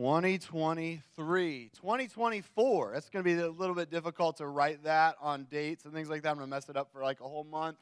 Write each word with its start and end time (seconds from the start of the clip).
2023. 0.00 1.70
2024. 1.74 2.90
That's 2.94 3.10
going 3.10 3.22
to 3.22 3.30
be 3.30 3.38
a 3.38 3.50
little 3.50 3.74
bit 3.74 3.90
difficult 3.90 4.38
to 4.38 4.46
write 4.46 4.84
that 4.84 5.16
on 5.20 5.46
dates 5.50 5.84
and 5.84 5.92
things 5.92 6.08
like 6.08 6.22
that. 6.22 6.30
I'm 6.30 6.36
going 6.36 6.46
to 6.46 6.50
mess 6.50 6.70
it 6.70 6.76
up 6.78 6.90
for 6.90 7.02
like 7.02 7.20
a 7.20 7.24
whole 7.24 7.44
month. 7.44 7.76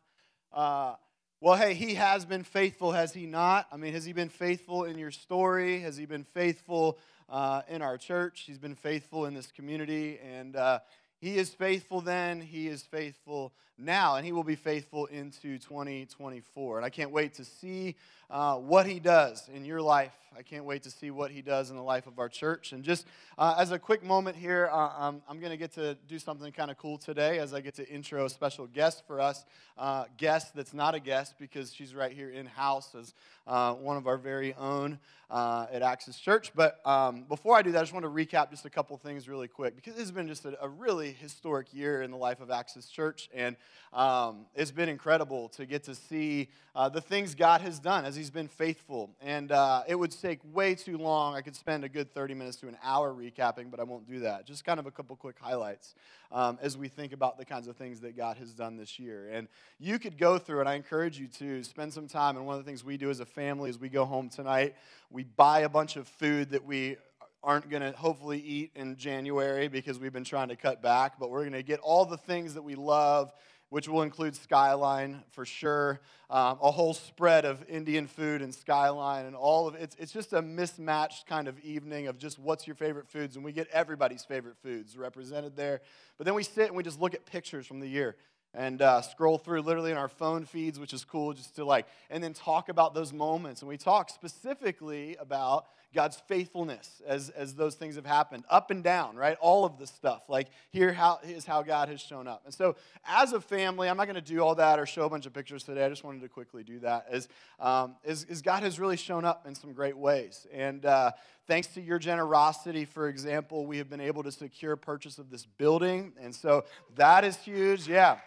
Uh, 0.53 0.95
well, 1.41 1.55
hey, 1.55 1.75
he 1.75 1.95
has 1.95 2.25
been 2.25 2.43
faithful, 2.43 2.91
has 2.91 3.15
he 3.15 3.27
not? 3.27 3.69
I 3.71 3.77
mean, 3.77 3.93
has 3.93 4.05
he 4.05 4.13
been 4.13 4.31
faithful 4.31 4.83
in 4.83 4.99
your 4.99 5.13
story? 5.13 5.79
Has 5.79 5.97
he 5.97 6.07
been 6.07 6.25
faithful 6.25 6.99
uh, 7.29 7.63
in 7.69 7.83
our 7.83 7.97
church? 7.97 8.43
He's 8.49 8.59
been 8.59 8.75
faithful 8.75 9.27
in 9.27 9.35
this 9.35 9.53
community. 9.53 10.19
And 10.19 10.57
uh, 10.57 10.81
he 11.21 11.37
is 11.37 11.51
faithful 11.51 12.01
then, 12.01 12.41
he 12.41 12.67
is 12.67 12.83
faithful 12.83 13.53
now, 13.79 14.17
and 14.17 14.27
he 14.27 14.33
will 14.33 14.45
be 14.45 14.57
faithful 14.57 15.07
into 15.07 15.59
2024. 15.59 16.77
And 16.77 16.85
I 16.85 16.91
can't 16.91 17.11
wait 17.11 17.35
to 17.35 17.45
see 17.45 17.95
uh, 18.31 18.57
what 18.57 18.87
he 18.87 19.01
does 19.01 19.49
in 19.55 19.65
your 19.65 19.81
life. 19.81 20.13
I 20.37 20.43
can't 20.43 20.65
wait 20.65 20.83
to 20.85 20.91
see 20.91 21.11
what 21.11 21.31
he 21.31 21.43
does 21.43 21.71
in 21.71 21.77
the 21.77 21.83
life 21.83 22.07
of 22.07 22.19
our 22.19 22.29
church. 22.29 22.73
And 22.73 22.85
just 22.85 23.07
uh, 23.39 23.57
as 23.59 23.73
a 23.73 23.79
quick 23.79 24.05
moment 24.05 24.37
here, 24.37 24.69
uh, 24.71 24.91
um, 24.99 25.23
I'm 25.29 25.41
going 25.41 25.51
to 25.51 25.57
get 25.57 25.73
to 25.73 25.95
do 26.07 26.19
something 26.19 26.53
kind 26.53 26.71
of 26.71 26.77
cool 26.77 26.99
today 26.99 27.39
as 27.39 27.55
I 27.55 27.61
get 27.61 27.75
to 27.77 27.89
intro 27.89 28.27
a 28.27 28.31
special 28.31 28.67
guest 28.67 29.03
for 29.07 29.21
us. 29.21 29.45
Uh, 29.77 30.05
guest 30.17 30.55
that's 30.55 30.75
not 30.75 30.95
a 30.95 31.01
guest 31.01 31.35
because 31.39 31.73
she's 31.73 31.95
right 31.95 32.13
here 32.13 32.31
in 32.31 32.47
house 32.47 32.95
as 32.95 33.15
uh, 33.47 33.73
one 33.75 33.97
of 33.97 34.07
our 34.07 34.17
very 34.17 34.55
own 34.55 34.99
uh, 35.31 35.67
at 35.73 35.83
Access 35.83 36.19
Church. 36.19 36.53
But 36.55 36.87
um, 36.87 37.25
before 37.29 37.57
I 37.57 37.63
do 37.63 37.73
that, 37.73 37.79
I 37.79 37.83
just 37.83 37.93
want 37.93 38.05
to 38.05 38.11
recap 38.11 38.51
just 38.51 38.65
a 38.65 38.71
couple 38.71 38.97
things 38.97 39.29
really 39.29 39.49
quick 39.49 39.77
because 39.77 39.95
this 39.95 40.03
has 40.03 40.13
been 40.13 40.29
just 40.29 40.45
a, 40.45 40.63
a 40.63 40.69
really 40.69 41.13
historic 41.13 41.73
year 41.73 42.03
in 42.03 42.11
the 42.11 42.17
life 42.17 42.41
of 42.41 42.51
Access 42.51 42.89
Church. 42.89 43.29
And 43.35 43.57
um, 43.93 44.47
it's 44.55 44.71
been 44.71 44.89
incredible 44.89 45.49
to 45.51 45.67
get 45.67 45.85
to 45.85 45.95
see 45.95 46.49
uh, 46.75 46.89
the 46.89 47.01
things 47.01 47.35
God 47.35 47.61
has 47.61 47.79
done 47.79 48.05
as 48.05 48.15
He's 48.15 48.31
been 48.31 48.49
faithful. 48.49 49.11
And 49.21 49.51
uh, 49.51 49.83
it 49.89 49.95
would 49.95 50.11
take 50.11 50.41
way 50.53 50.75
too 50.75 50.99
long. 50.99 51.35
I 51.35 51.41
could 51.41 51.57
spend 51.57 51.85
a 51.85 51.89
good 51.89 52.13
30 52.13 52.35
minutes 52.35 52.57
to 52.59 52.69
an 52.69 52.77
hour 52.83 53.13
recapping, 53.13 53.71
but 53.71 53.81
I 53.81 53.85
won't 53.85 54.07
do 54.07 54.21
that. 54.21 54.47
Just 54.47 54.65
kind 54.65 54.79
of 54.79 54.87
a 54.87 54.91
couple 54.91 55.17
quick 55.17 55.37
highlights 55.41 55.95
um, 56.31 56.59
as 56.61 56.77
we 56.77 56.89
think 56.89 57.13
about 57.13 57.39
the 57.39 57.45
kinds 57.45 57.69
of 57.69 57.77
things 57.77 58.01
that 58.01 58.17
God 58.17 58.37
has 58.37 58.53
done 58.53 58.77
this 58.77 58.99
year. 58.99 59.29
And 59.33 59.49
you 59.79 59.99
could 59.99 60.19
go 60.19 60.39
through, 60.39 60.61
and 60.61 60.69
I 60.69 60.75
encourage 60.75 61.19
you 61.19 61.27
to 61.39 61.63
spend 61.65 61.93
some 61.93 62.07
time. 62.07 62.37
And 62.37 62.47
one 62.47 62.59
of 62.59 62.65
the 62.65 62.69
things 62.69 62.85
we 62.85 62.97
do 62.97 63.11
as 63.11 63.21
a 63.21 63.27
family 63.27 63.71
is 63.71 63.79
we 63.79 63.89
go 63.89 64.05
home 64.05 64.29
tonight, 64.29 64.75
we 65.11 65.25
buy 65.25 65.61
a 65.61 65.69
bunch 65.69 65.97
of 65.97 66.07
food 66.07 66.51
that 66.51 66.65
we 66.65 66.97
aren't 67.43 67.71
going 67.71 67.83
to 67.83 67.93
hopefully 67.93 68.41
eat 68.41 68.73
in 68.75 68.97
January 68.97 69.69
because 69.69 69.99
we've 69.99 70.13
been 70.13 70.25
trying 70.25 70.49
to 70.49 70.57
cut 70.57 70.83
back, 70.83 71.19
but 71.19 71.31
we're 71.31 71.43
going 71.43 71.53
to 71.53 71.63
get 71.63 71.79
all 71.81 72.05
the 72.05 72.17
things 72.17 72.55
that 72.55 72.63
we 72.63 72.75
love 72.75 73.33
which 73.71 73.89
will 73.89 74.03
include 74.03 74.35
Skyline 74.35 75.23
for 75.31 75.45
sure, 75.45 76.01
um, 76.31 76.59
a 76.63 76.71
whole 76.71 76.95
spread 76.95 77.45
of 77.45 77.65
Indian 77.69 78.07
food 78.07 78.43
and 78.43 78.55
Skyline, 78.55 79.27
and 79.27 79.37
all 79.37 79.69
of 79.69 79.75
it. 79.75 79.83
It's, 79.83 79.97
it's 79.99 80.13
just 80.13 80.33
a 80.33 80.43
mismatched 80.43 81.27
kind 81.27 81.49
of 81.49 81.59
evening 81.61 82.07
of 82.07 82.19
just 82.19 82.39
what's 82.39 82.67
your 82.67 82.77
favorite 82.77 83.09
foods, 83.09 83.37
and 83.37 83.45
we 83.45 83.53
get 83.53 83.69
everybody's 83.69 84.25
favorite 84.25 84.57
foods 84.63 84.97
represented 84.97 85.57
there. 85.57 85.81
But 86.17 86.25
then 86.25 86.35
we 86.35 86.43
sit 86.43 86.69
and 86.69 86.77
we 86.77 86.83
just 86.83 87.01
look 87.01 87.15
at 87.15 87.27
pictures 87.27 87.67
from 87.67 87.81
the 87.81 87.89
year 87.89 88.17
and 88.55 88.81
uh, 88.81 89.03
scroll 89.03 89.39
through 89.39 89.63
literally 89.63 89.91
in 89.91 89.97
our 89.97 90.09
phone 90.09 90.45
feeds, 90.45 90.81
which 90.81 90.95
is 90.95 91.05
cool, 91.05 91.35
just 91.35 91.57
to 91.57 91.65
like, 91.65 91.87
and 92.11 92.25
then 92.25 92.33
talk 92.33 92.69
about 92.69 92.95
those 92.95 93.13
moments. 93.13 93.61
And 93.61 93.69
we 93.69 93.77
talk 93.77 94.09
specifically 94.09 95.17
about 95.21 95.67
God's 95.95 96.21
faithfulness 96.29 97.01
as, 97.07 97.31
as 97.31 97.55
those 97.55 97.75
things 97.75 97.97
have 97.97 98.05
happened, 98.05 98.45
up 98.51 98.71
and 98.71 98.85
down, 98.85 99.17
right? 99.17 99.37
All 99.41 99.65
of 99.65 99.79
the 99.79 99.87
stuff. 99.87 100.23
Like, 100.29 100.49
here 100.71 100.93
how, 100.93 101.19
is 101.23 101.47
how 101.47 101.63
God 101.63 101.89
has 101.89 102.01
shown 102.01 102.29
up. 102.29 102.43
And 102.45 102.53
so, 102.53 102.77
as 103.07 103.33
a 103.33 103.41
family, 103.41 103.89
I'm 103.89 103.97
not 103.97 104.05
going 104.05 104.17
to 104.17 104.21
do 104.21 104.41
all 104.41 104.55
that 104.57 104.79
or 104.79 104.85
show 104.85 105.05
a 105.05 105.11
bunch 105.11 105.25
of 105.25 105.33
pictures 105.33 105.63
today. 105.63 105.85
I 105.85 105.89
just 105.89 106.05
wanted 106.05 106.21
to 106.21 106.29
quickly 106.29 106.63
do 106.63 106.79
that. 106.81 107.07
As, 107.11 107.29
um, 107.59 107.97
as, 108.05 108.25
God 108.43 108.63
has 108.63 108.79
really 108.79 108.97
shown 108.99 109.25
up 109.25 109.47
in 109.47 109.55
some 109.55 109.73
great 109.73 109.97
ways. 109.97 110.47
And 110.53 110.85
uh, 110.85 111.13
thanks 111.47 111.69
to 111.69 111.81
your 111.81 111.99
generosity, 111.99 112.85
for 112.85 113.09
example, 113.09 113.65
we 113.65 113.79
have 113.79 113.89
been 113.89 114.01
able 114.01 114.23
to 114.25 114.33
secure 114.33 114.77
purchase 114.77 115.19
of 115.19 115.31
this 115.31 115.47
building. 115.47 116.13
And 116.21 116.35
so, 116.35 116.65
that 116.97 117.25
is 117.25 117.37
huge. 117.37 117.89
Yeah. 117.89 118.19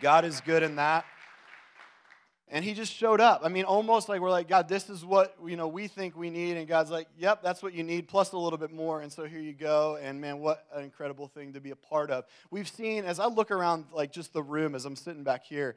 God 0.00 0.24
is 0.24 0.40
good 0.40 0.62
in 0.62 0.76
that 0.76 1.04
and 2.52 2.64
he 2.64 2.74
just 2.74 2.92
showed 2.92 3.20
up. 3.20 3.42
I 3.44 3.48
mean, 3.48 3.64
almost 3.64 4.08
like 4.08 4.20
we're 4.20 4.30
like, 4.30 4.48
God, 4.48 4.68
this 4.68 4.90
is 4.90 5.04
what 5.04 5.36
you 5.46 5.56
know 5.56 5.68
we 5.68 5.86
think 5.86 6.16
we 6.16 6.30
need, 6.30 6.56
and 6.56 6.66
God's 6.66 6.90
like, 6.90 7.06
Yep, 7.18 7.42
that's 7.42 7.62
what 7.62 7.72
you 7.72 7.82
need, 7.82 8.08
plus 8.08 8.32
a 8.32 8.38
little 8.38 8.58
bit 8.58 8.72
more. 8.72 9.02
And 9.02 9.12
so 9.12 9.24
here 9.24 9.40
you 9.40 9.52
go. 9.52 9.98
And 10.02 10.20
man, 10.20 10.40
what 10.40 10.66
an 10.74 10.82
incredible 10.82 11.28
thing 11.28 11.52
to 11.52 11.60
be 11.60 11.70
a 11.70 11.76
part 11.76 12.10
of. 12.10 12.24
We've 12.50 12.68
seen 12.68 13.04
as 13.04 13.20
I 13.20 13.26
look 13.26 13.50
around, 13.50 13.86
like 13.92 14.12
just 14.12 14.32
the 14.32 14.42
room 14.42 14.74
as 14.74 14.84
I'm 14.84 14.96
sitting 14.96 15.22
back 15.22 15.44
here, 15.44 15.76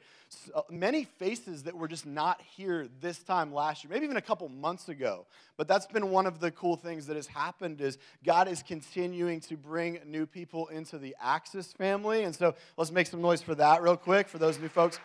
uh, 0.54 0.62
many 0.68 1.04
faces 1.04 1.62
that 1.62 1.76
were 1.76 1.86
just 1.86 2.06
not 2.06 2.40
here 2.56 2.88
this 3.00 3.18
time 3.18 3.54
last 3.54 3.84
year, 3.84 3.92
maybe 3.92 4.04
even 4.04 4.16
a 4.16 4.22
couple 4.22 4.48
months 4.48 4.88
ago. 4.88 5.26
But 5.56 5.68
that's 5.68 5.86
been 5.86 6.10
one 6.10 6.26
of 6.26 6.40
the 6.40 6.50
cool 6.50 6.76
things 6.76 7.06
that 7.06 7.14
has 7.14 7.28
happened 7.28 7.80
is 7.80 7.98
God 8.24 8.48
is 8.48 8.62
continuing 8.62 9.40
to 9.42 9.56
bring 9.56 10.00
new 10.04 10.26
people 10.26 10.66
into 10.68 10.98
the 10.98 11.14
Access 11.22 11.72
family. 11.72 12.24
And 12.24 12.34
so 12.34 12.54
let's 12.76 12.90
make 12.90 13.06
some 13.06 13.22
noise 13.22 13.42
for 13.42 13.54
that 13.54 13.80
real 13.80 13.96
quick 13.96 14.28
for 14.28 14.38
those 14.38 14.58
new 14.58 14.68
folks. 14.68 14.98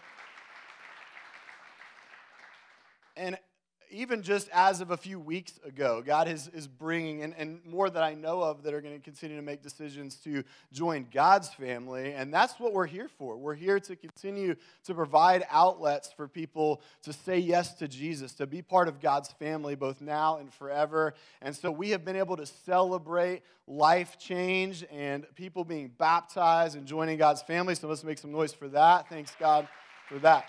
And 3.19 3.38
even 3.91 4.22
just 4.22 4.50
as 4.53 4.81
of 4.81 4.91
a 4.91 4.97
few 4.97 5.19
weeks 5.19 5.59
ago, 5.66 6.03
God 6.06 6.28
is, 6.28 6.47
is 6.50 6.68
bringing, 6.68 7.24
and, 7.24 7.34
and 7.38 7.66
more 7.66 7.90
that 7.90 8.03
I 8.03 8.13
know 8.13 8.41
of 8.41 8.63
that 8.63 8.74
are 8.74 8.81
going 8.81 8.96
to 8.96 9.03
continue 9.03 9.35
to 9.35 9.41
make 9.41 9.63
decisions 9.63 10.16
to 10.18 10.44
join 10.72 11.07
God's 11.12 11.50
family. 11.50 12.13
And 12.13 12.34
that's 12.34 12.59
what 12.59 12.74
we're 12.74 12.85
here 12.85 13.09
for. 13.18 13.38
We're 13.38 13.56
here 13.56 13.79
to 13.79 13.96
continue 13.96 14.56
to 14.85 14.94
provide 14.94 15.44
outlets 15.50 16.12
for 16.16 16.28
people 16.28 16.81
to 17.03 17.13
say 17.13 17.40
yes 17.40 17.74
to 17.75 17.88
Jesus, 17.88 18.34
to 18.35 18.47
be 18.47 18.62
part 18.62 18.88
of 18.88 19.02
God's 19.02 19.31
family 19.34 19.75
both 19.75 20.02
now 20.02 20.38
and 20.38 20.53
forever. 20.53 21.16
And 21.41 21.56
so 21.56 21.72
we 21.72 21.90
have 21.90 22.06
been 22.06 22.16
able 22.16 22.38
to 22.38 22.46
celebrate 22.46 23.41
life 23.68 24.18
change 24.19 24.85
and 24.91 25.25
people 25.35 25.63
being 25.63 25.91
baptized 25.97 26.75
and 26.75 26.85
joining 26.85 27.18
God's 27.18 27.41
family. 27.41 27.75
So 27.75 27.88
let's 27.88 28.03
make 28.03 28.19
some 28.19 28.31
noise 28.31 28.53
for 28.53 28.68
that. 28.69 29.09
Thanks, 29.09 29.31
God, 29.40 29.68
for 30.08 30.19
that. 30.19 30.46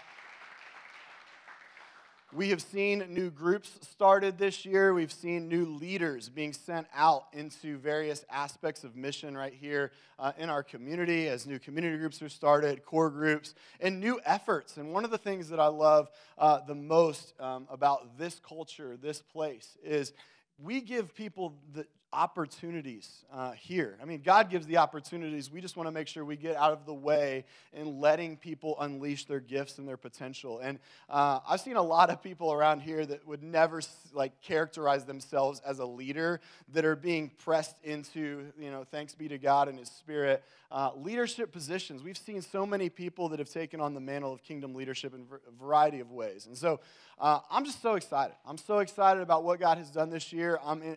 We 2.33 2.51
have 2.51 2.63
seen 2.63 3.05
new 3.09 3.29
groups 3.29 3.77
started 3.83 4.39
this 4.39 4.65
year. 4.65 4.95
We've 4.95 5.11
seen 5.11 5.49
new 5.49 5.65
leaders 5.65 6.29
being 6.29 6.53
sent 6.53 6.87
out 6.95 7.25
into 7.33 7.77
various 7.77 8.25
aspects 8.31 8.85
of 8.85 8.95
mission 8.95 9.37
right 9.37 9.53
here 9.53 9.91
uh, 10.17 10.31
in 10.39 10.49
our 10.49 10.63
community 10.63 11.27
as 11.27 11.45
new 11.45 11.59
community 11.59 11.99
groups 11.99 12.23
are 12.23 12.29
started, 12.29 12.85
core 12.85 13.11
groups, 13.11 13.55
and 13.81 13.99
new 13.99 14.21
efforts. 14.25 14.77
And 14.77 14.93
one 14.93 15.05
of 15.05 15.11
the 15.11 15.19
things 15.19 15.49
that 15.49 15.59
I 15.59 15.67
love 15.67 16.09
uh, 16.39 16.61
the 16.69 16.75
most 16.77 17.35
um, 17.41 17.67
about 17.69 18.17
this 18.17 18.39
culture, 18.39 18.97
this 18.97 19.21
place, 19.21 19.77
is 19.83 20.13
we 20.57 20.81
give 20.81 21.17
people 21.17 21.57
the 21.75 21.85
opportunities 22.13 23.25
uh, 23.33 23.53
here. 23.53 23.97
I 24.03 24.05
mean, 24.05 24.23
God 24.25 24.51
gives 24.51 24.67
the 24.67 24.79
opportunities. 24.79 25.51
We 25.51 25.61
just 25.61 25.77
want 25.77 25.87
to 25.87 25.93
make 25.93 26.09
sure 26.09 26.25
we 26.25 26.37
get 26.37 26.57
out 26.57 26.73
of 26.73 26.87
the 26.87 26.95
way 26.95 27.45
in 27.73 28.01
letting 28.01 28.37
people 28.37 28.77
unleash 28.81 29.27
their 29.27 29.41
gifts 29.41 29.79
and 29.79 29.87
their 29.87 29.97
potential. 29.97 30.59
And 30.59 30.79
uh, 31.09 31.41
I've 31.49 31.61
seen 31.61 31.77
a 31.77 31.83
lot 31.83 32.11
of 32.11 32.23
people 32.23 32.53
around 32.53 32.81
here 32.81 33.07
that 33.07 33.27
would 33.27 33.43
never 33.43 33.81
like 34.13 34.41
characterize 34.41 35.05
themselves 35.05 35.61
as 35.65 35.79
a 35.79 35.87
leader 35.87 36.41
that 36.73 36.85
are 36.85 36.97
being 36.97 37.31
pressed 37.39 37.77
into, 37.85 38.47
you 38.59 38.71
know, 38.71 38.85
thanks 38.91 39.15
be 39.15 39.29
to 39.29 39.39
God 39.39 39.69
and 39.69 39.79
His 39.79 39.91
Spirit, 39.91 40.43
uh, 40.73 40.91
leadership 40.97 41.53
positions. 41.53 42.03
We've 42.03 42.19
seen 42.19 42.43
so 42.43 42.65
many 42.65 42.89
people 42.89 43.29
that 43.31 43.39
have 43.39 43.51
taken 43.51 43.81
on 43.81 43.95
the 43.95 44.01
mantle 44.01 44.33
of 44.33 44.43
kingdom 44.43 44.75
leadership 44.75 45.15
in 45.15 45.27
a 45.49 45.63
variety 45.63 46.01
of 46.01 46.11
ways. 46.11 46.47
And 46.47 46.57
so 46.57 46.81
uh, 47.19 47.41
I'm 47.51 47.65
just 47.65 47.83
so 47.83 47.95
excited. 47.95 48.35
I'm 48.47 48.57
so 48.57 48.79
excited 48.79 49.23
about 49.23 49.45
what 49.45 49.61
God 49.61 49.79
has 49.79 49.91
done 49.91 50.11
this 50.11 50.33
year. 50.33 50.59
I'm 50.65 50.83
in, 50.83 50.97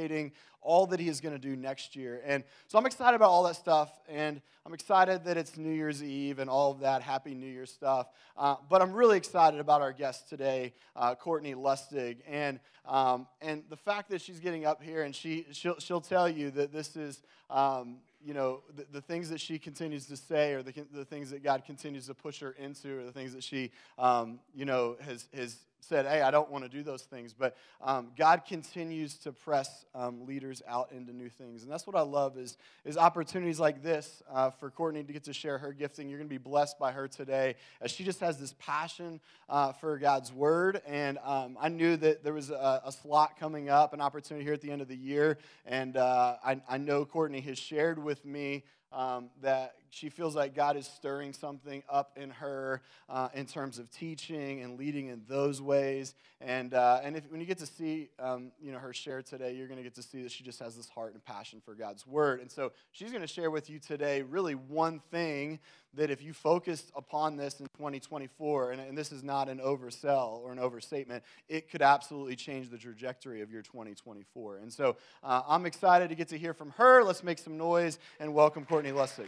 anticipating 0.00 0.32
all 0.62 0.86
that 0.86 1.00
He 1.00 1.08
is 1.08 1.20
going 1.20 1.34
to 1.34 1.40
do 1.40 1.56
next 1.56 1.96
year. 1.96 2.20
And 2.24 2.44
so 2.66 2.78
I'm 2.78 2.84
excited 2.84 3.16
about 3.16 3.30
all 3.30 3.44
that 3.44 3.56
stuff. 3.56 3.90
And 4.08 4.42
I'm 4.66 4.74
excited 4.74 5.24
that 5.24 5.38
it's 5.38 5.56
New 5.56 5.72
Year's 5.72 6.02
Eve 6.04 6.38
and 6.38 6.50
all 6.50 6.70
of 6.70 6.80
that 6.80 7.00
Happy 7.00 7.34
New 7.34 7.46
Year 7.46 7.64
stuff. 7.64 8.08
Uh, 8.36 8.56
but 8.68 8.82
I'm 8.82 8.92
really 8.92 9.16
excited 9.16 9.58
about 9.58 9.80
our 9.80 9.92
guest 9.92 10.28
today, 10.28 10.74
uh, 10.94 11.14
Courtney 11.14 11.54
Lustig. 11.54 12.18
And, 12.28 12.60
um, 12.86 13.26
and 13.40 13.62
the 13.70 13.76
fact 13.76 14.10
that 14.10 14.20
she's 14.20 14.38
getting 14.38 14.66
up 14.66 14.82
here 14.82 15.02
and 15.02 15.14
she, 15.14 15.46
she'll, 15.52 15.78
she'll 15.78 16.02
tell 16.02 16.28
you 16.28 16.50
that 16.52 16.72
this 16.72 16.96
is. 16.96 17.22
Um, 17.48 17.96
you 18.22 18.34
know, 18.34 18.60
the, 18.76 18.84
the, 18.92 19.00
things 19.00 19.30
that 19.30 19.40
she 19.40 19.58
continues 19.58 20.04
to 20.06 20.16
say 20.16 20.52
or 20.52 20.62
the, 20.62 20.72
the 20.92 21.06
things 21.06 21.30
that 21.30 21.42
God 21.42 21.64
continues 21.64 22.06
to 22.06 22.14
push 22.14 22.40
her 22.40 22.54
into 22.58 23.00
or 23.00 23.02
the 23.02 23.12
things 23.12 23.32
that 23.32 23.42
she, 23.42 23.70
um, 23.98 24.38
you 24.54 24.66
know, 24.66 24.96
has, 25.00 25.26
has 25.34 25.56
said, 25.80 26.06
hey, 26.06 26.22
I 26.22 26.30
don't 26.30 26.50
want 26.50 26.64
to 26.64 26.70
do 26.70 26.82
those 26.82 27.02
things. 27.02 27.32
But 27.32 27.56
um, 27.80 28.10
God 28.16 28.44
continues 28.46 29.14
to 29.18 29.32
press 29.32 29.84
um, 29.94 30.26
leaders 30.26 30.62
out 30.68 30.92
into 30.92 31.12
new 31.12 31.28
things. 31.28 31.62
And 31.62 31.70
that's 31.70 31.86
what 31.86 31.96
I 31.96 32.02
love 32.02 32.36
is, 32.38 32.56
is 32.84 32.96
opportunities 32.96 33.58
like 33.60 33.82
this 33.82 34.22
uh, 34.32 34.50
for 34.50 34.70
Courtney 34.70 35.02
to 35.02 35.12
get 35.12 35.24
to 35.24 35.32
share 35.32 35.58
her 35.58 35.72
gifting. 35.72 36.08
You're 36.08 36.18
going 36.18 36.28
to 36.28 36.34
be 36.34 36.38
blessed 36.38 36.78
by 36.78 36.92
her 36.92 37.08
today 37.08 37.56
as 37.80 37.90
she 37.90 38.04
just 38.04 38.20
has 38.20 38.38
this 38.38 38.54
passion 38.58 39.20
uh, 39.48 39.72
for 39.72 39.98
God's 39.98 40.32
word. 40.32 40.80
And 40.86 41.18
um, 41.24 41.56
I 41.60 41.68
knew 41.68 41.96
that 41.96 42.22
there 42.22 42.34
was 42.34 42.50
a, 42.50 42.82
a, 42.84 42.92
slot 42.92 43.38
coming 43.38 43.68
up, 43.68 43.92
an 43.92 44.00
opportunity 44.00 44.44
here 44.44 44.54
at 44.54 44.60
the 44.60 44.70
end 44.70 44.82
of 44.82 44.88
the 44.88 44.96
year. 44.96 45.38
And 45.66 45.96
uh, 45.96 46.36
I, 46.44 46.60
I 46.68 46.78
know 46.78 47.04
Courtney 47.04 47.40
has 47.40 47.58
shared 47.58 48.02
with 48.02 48.24
me 48.24 48.64
um, 48.92 49.30
that 49.42 49.74
she 49.90 50.08
feels 50.08 50.36
like 50.36 50.54
God 50.54 50.76
is 50.76 50.86
stirring 50.86 51.32
something 51.32 51.82
up 51.88 52.16
in 52.16 52.30
her 52.30 52.80
uh, 53.08 53.28
in 53.34 53.46
terms 53.46 53.78
of 53.78 53.90
teaching 53.90 54.62
and 54.62 54.78
leading 54.78 55.08
in 55.08 55.22
those 55.28 55.60
ways. 55.60 56.14
And, 56.40 56.72
uh, 56.72 57.00
and 57.02 57.16
if, 57.16 57.30
when 57.30 57.40
you 57.40 57.46
get 57.46 57.58
to 57.58 57.66
see 57.66 58.08
um, 58.18 58.52
you 58.62 58.72
know, 58.72 58.78
her 58.78 58.92
share 58.92 59.22
today, 59.22 59.54
you're 59.54 59.66
going 59.66 59.78
to 59.78 59.82
get 59.82 59.94
to 59.96 60.02
see 60.02 60.22
that 60.22 60.32
she 60.32 60.44
just 60.44 60.60
has 60.60 60.76
this 60.76 60.88
heart 60.88 61.12
and 61.12 61.24
passion 61.24 61.60
for 61.64 61.74
God's 61.74 62.06
word. 62.06 62.40
And 62.40 62.50
so 62.50 62.72
she's 62.92 63.10
going 63.10 63.22
to 63.22 63.26
share 63.26 63.50
with 63.50 63.68
you 63.68 63.78
today 63.78 64.22
really 64.22 64.54
one 64.54 65.00
thing 65.10 65.58
that 65.94 66.10
if 66.10 66.22
you 66.22 66.32
focused 66.32 66.92
upon 66.94 67.36
this 67.36 67.58
in 67.58 67.66
2024, 67.76 68.72
and, 68.72 68.80
and 68.80 68.96
this 68.96 69.10
is 69.10 69.24
not 69.24 69.48
an 69.48 69.58
oversell 69.58 70.38
or 70.38 70.52
an 70.52 70.58
overstatement, 70.58 71.24
it 71.48 71.68
could 71.68 71.82
absolutely 71.82 72.36
change 72.36 72.70
the 72.70 72.78
trajectory 72.78 73.40
of 73.42 73.50
your 73.50 73.62
2024. 73.62 74.58
And 74.58 74.72
so 74.72 74.96
uh, 75.24 75.42
I'm 75.48 75.66
excited 75.66 76.08
to 76.10 76.14
get 76.14 76.28
to 76.28 76.38
hear 76.38 76.54
from 76.54 76.70
her. 76.76 77.02
Let's 77.02 77.24
make 77.24 77.38
some 77.38 77.58
noise 77.58 77.98
and 78.20 78.32
welcome 78.32 78.64
Courtney 78.64 78.92
Lustig. 78.92 79.26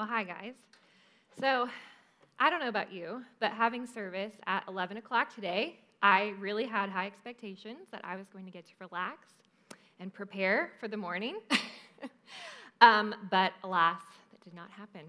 Well, 0.00 0.08
hi, 0.08 0.24
guys. 0.24 0.54
So, 1.38 1.68
I 2.38 2.48
don't 2.48 2.60
know 2.60 2.70
about 2.70 2.90
you, 2.90 3.22
but 3.38 3.52
having 3.52 3.86
service 3.86 4.32
at 4.46 4.64
11 4.66 4.96
o'clock 4.96 5.34
today, 5.34 5.78
I 6.02 6.32
really 6.40 6.64
had 6.64 6.88
high 6.88 7.04
expectations 7.04 7.88
that 7.92 8.00
I 8.02 8.16
was 8.16 8.26
going 8.30 8.46
to 8.46 8.50
get 8.50 8.64
to 8.68 8.72
relax 8.80 9.28
and 9.98 10.10
prepare 10.10 10.70
for 10.80 10.88
the 10.88 10.96
morning. 10.96 11.36
um, 12.80 13.14
but 13.30 13.52
alas, 13.62 14.00
that 14.30 14.42
did 14.42 14.54
not 14.54 14.70
happen. 14.70 15.02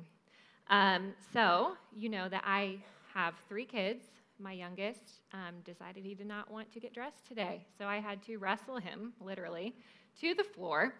Um, 0.69 1.13
so, 1.31 1.77
you 1.95 2.09
know 2.09 2.27
that 2.27 2.43
I 2.45 2.75
have 3.13 3.35
three 3.47 3.63
kids. 3.63 4.03
My 4.39 4.51
youngest 4.51 5.21
um, 5.31 5.61
decided 5.63 6.03
he 6.03 6.15
did 6.15 6.27
not 6.27 6.51
want 6.51 6.69
to 6.73 6.81
get 6.81 6.93
dressed 6.93 7.25
today, 7.25 7.65
so 7.77 7.85
I 7.85 8.01
had 8.01 8.21
to 8.23 8.35
wrestle 8.35 8.75
him, 8.75 9.13
literally, 9.21 9.73
to 10.19 10.33
the 10.33 10.43
floor. 10.43 10.95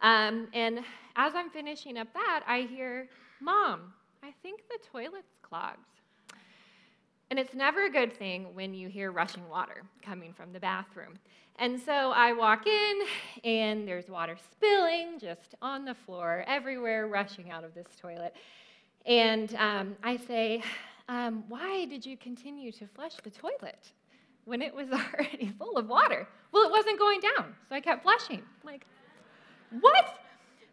Um, 0.00 0.48
and 0.52 0.80
as 1.16 1.34
I'm 1.34 1.50
finishing 1.50 1.98
up 1.98 2.12
that, 2.14 2.42
I 2.46 2.62
hear, 2.62 3.08
Mom, 3.40 3.92
I 4.22 4.32
think 4.42 4.62
the 4.68 4.78
toilet's 4.90 5.38
clogged. 5.42 5.78
And 7.30 7.38
it's 7.38 7.54
never 7.54 7.84
a 7.84 7.90
good 7.90 8.16
thing 8.16 8.54
when 8.54 8.72
you 8.72 8.88
hear 8.88 9.12
rushing 9.12 9.46
water 9.48 9.82
coming 10.02 10.32
from 10.32 10.52
the 10.52 10.60
bathroom. 10.60 11.18
And 11.56 11.78
so 11.80 12.12
I 12.12 12.32
walk 12.32 12.66
in, 12.66 13.00
and 13.44 13.86
there's 13.86 14.08
water 14.08 14.36
spilling 14.52 15.18
just 15.18 15.54
on 15.60 15.84
the 15.84 15.94
floor, 15.94 16.44
everywhere, 16.46 17.06
rushing 17.08 17.50
out 17.50 17.64
of 17.64 17.74
this 17.74 17.88
toilet. 18.00 18.34
And 19.04 19.54
um, 19.56 19.96
I 20.02 20.16
say, 20.16 20.62
um, 21.08 21.44
Why 21.48 21.84
did 21.86 22.06
you 22.06 22.16
continue 22.16 22.72
to 22.72 22.86
flush 22.86 23.16
the 23.22 23.30
toilet 23.30 23.92
when 24.44 24.62
it 24.62 24.74
was 24.74 24.88
already 24.92 25.52
full 25.58 25.76
of 25.76 25.88
water? 25.88 26.26
Well, 26.52 26.64
it 26.64 26.70
wasn't 26.70 26.98
going 26.98 27.20
down, 27.20 27.54
so 27.68 27.74
I 27.74 27.80
kept 27.80 28.04
flushing. 28.04 28.38
I'm 28.38 28.66
like, 28.66 28.86
what? 29.80 30.18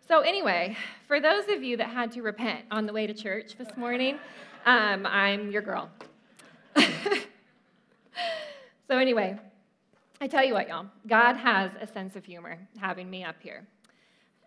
So, 0.08 0.20
anyway, 0.20 0.78
for 1.08 1.20
those 1.20 1.46
of 1.50 1.64
you 1.64 1.78
that 1.78 1.90
had 1.90 2.12
to 2.12 2.22
repent 2.22 2.66
on 2.70 2.86
the 2.86 2.94
way 2.94 3.08
to 3.08 3.14
church 3.14 3.58
this 3.58 3.76
morning, 3.76 4.20
um, 4.68 5.04
I'm 5.04 5.50
your 5.50 5.64
girl. 5.64 5.90
so, 8.88 9.00
anyway, 9.00 9.40
I 10.22 10.28
tell 10.28 10.46
you 10.46 10.54
what, 10.54 10.68
y'all, 10.68 10.86
God 11.08 11.38
has 11.38 11.72
a 11.82 11.88
sense 11.88 12.16
of 12.16 12.24
humor 12.24 12.60
having 12.78 13.10
me 13.10 13.24
up 13.24 13.38
here. 13.40 13.66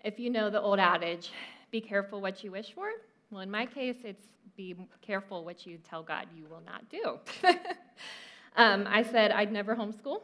If 0.04 0.20
you 0.20 0.30
know 0.30 0.48
the 0.48 0.60
old 0.60 0.78
adage, 0.78 1.32
be 1.72 1.80
careful 1.80 2.20
what 2.20 2.44
you 2.44 2.52
wish 2.52 2.72
for, 2.72 2.90
well, 3.32 3.40
in 3.40 3.50
my 3.50 3.66
case, 3.66 3.96
it's 4.04 4.22
be 4.56 4.76
careful 5.02 5.44
what 5.44 5.66
you 5.66 5.78
tell 5.78 6.04
God 6.04 6.28
you 6.36 6.46
will 6.48 6.62
not 6.64 6.88
do. 6.88 7.18
um, 8.56 8.86
I 8.88 9.02
said 9.02 9.32
I'd 9.32 9.50
never 9.50 9.74
homeschool. 9.74 10.20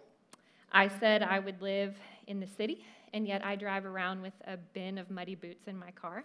I 0.70 0.86
said 1.00 1.24
I 1.24 1.40
would 1.40 1.60
live 1.60 1.96
in 2.28 2.38
the 2.38 2.46
city 2.56 2.84
and 3.14 3.26
yet 3.26 3.42
I 3.44 3.54
drive 3.56 3.86
around 3.86 4.20
with 4.20 4.34
a 4.46 4.58
bin 4.58 4.98
of 4.98 5.10
muddy 5.10 5.36
boots 5.36 5.68
in 5.68 5.78
my 5.78 5.92
car. 5.92 6.24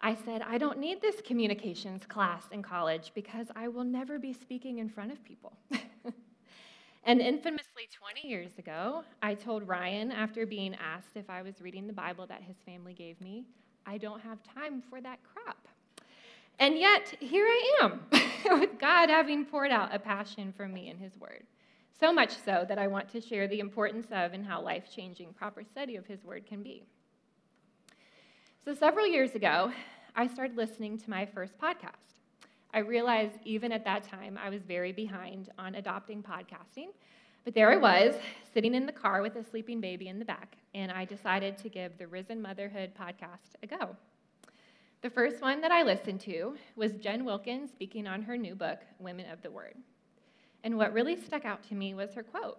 I 0.00 0.16
said, 0.24 0.42
I 0.42 0.58
don't 0.58 0.78
need 0.78 1.00
this 1.00 1.20
communications 1.20 2.04
class 2.06 2.42
in 2.50 2.62
college 2.62 3.12
because 3.14 3.46
I 3.54 3.68
will 3.68 3.84
never 3.84 4.18
be 4.18 4.32
speaking 4.32 4.78
in 4.78 4.88
front 4.88 5.12
of 5.12 5.22
people. 5.22 5.52
and 7.04 7.20
infamously, 7.20 7.88
20 8.14 8.26
years 8.26 8.58
ago, 8.58 9.04
I 9.22 9.34
told 9.34 9.68
Ryan, 9.68 10.10
after 10.10 10.46
being 10.46 10.74
asked 10.74 11.14
if 11.14 11.28
I 11.28 11.42
was 11.42 11.60
reading 11.60 11.86
the 11.86 11.92
Bible 11.92 12.26
that 12.26 12.42
his 12.42 12.56
family 12.64 12.94
gave 12.94 13.20
me, 13.20 13.44
I 13.84 13.98
don't 13.98 14.20
have 14.20 14.38
time 14.42 14.82
for 14.88 15.00
that 15.02 15.18
crap. 15.22 15.68
And 16.58 16.78
yet, 16.78 17.14
here 17.20 17.44
I 17.44 17.78
am, 17.82 18.00
with 18.60 18.78
God 18.78 19.10
having 19.10 19.44
poured 19.44 19.70
out 19.70 19.94
a 19.94 19.98
passion 19.98 20.54
for 20.56 20.66
me 20.66 20.88
in 20.88 20.96
His 20.96 21.12
Word. 21.20 21.44
So 21.98 22.12
much 22.12 22.32
so 22.44 22.66
that 22.68 22.78
I 22.78 22.86
want 22.88 23.08
to 23.10 23.20
share 23.20 23.48
the 23.48 23.60
importance 23.60 24.08
of 24.10 24.34
and 24.34 24.44
how 24.44 24.60
life 24.60 24.84
changing 24.94 25.32
proper 25.32 25.64
study 25.64 25.96
of 25.96 26.06
His 26.06 26.22
Word 26.24 26.46
can 26.46 26.62
be. 26.62 26.84
So, 28.64 28.74
several 28.74 29.06
years 29.06 29.34
ago, 29.34 29.72
I 30.14 30.26
started 30.26 30.56
listening 30.56 30.98
to 30.98 31.10
my 31.10 31.24
first 31.24 31.58
podcast. 31.58 32.20
I 32.74 32.80
realized 32.80 33.38
even 33.44 33.72
at 33.72 33.84
that 33.84 34.02
time 34.02 34.38
I 34.42 34.50
was 34.50 34.60
very 34.62 34.92
behind 34.92 35.50
on 35.58 35.76
adopting 35.76 36.22
podcasting, 36.22 36.88
but 37.44 37.54
there 37.54 37.72
I 37.72 37.76
was, 37.76 38.14
sitting 38.52 38.74
in 38.74 38.84
the 38.84 38.92
car 38.92 39.22
with 39.22 39.36
a 39.36 39.44
sleeping 39.44 39.80
baby 39.80 40.08
in 40.08 40.18
the 40.18 40.24
back, 40.24 40.56
and 40.74 40.92
I 40.92 41.06
decided 41.06 41.56
to 41.58 41.70
give 41.70 41.96
the 41.96 42.08
Risen 42.08 42.42
Motherhood 42.42 42.92
podcast 42.94 43.54
a 43.62 43.66
go. 43.66 43.96
The 45.00 45.10
first 45.10 45.40
one 45.40 45.60
that 45.62 45.70
I 45.70 45.82
listened 45.82 46.20
to 46.22 46.56
was 46.74 46.92
Jen 46.94 47.24
Wilkins 47.24 47.70
speaking 47.70 48.06
on 48.06 48.22
her 48.22 48.36
new 48.36 48.54
book, 48.54 48.80
Women 48.98 49.30
of 49.30 49.40
the 49.42 49.50
Word. 49.50 49.76
And 50.66 50.76
what 50.76 50.92
really 50.92 51.16
stuck 51.16 51.44
out 51.44 51.62
to 51.68 51.76
me 51.76 51.94
was 51.94 52.12
her 52.14 52.24
quote 52.24 52.58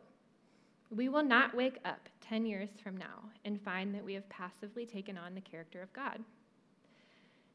We 0.89 1.09
will 1.09 1.25
not 1.25 1.54
wake 1.54 1.77
up 1.83 2.07
10 2.21 2.45
years 2.45 2.69
from 2.81 2.95
now 2.95 3.31
and 3.44 3.59
find 3.59 3.94
that 3.94 4.06
we 4.06 4.13
have 4.13 4.30
passively 4.30 4.86
taken 4.86 5.18
on 5.18 5.36
the 5.36 5.42
character 5.42 5.81
of 5.81 5.92
God. 5.92 6.24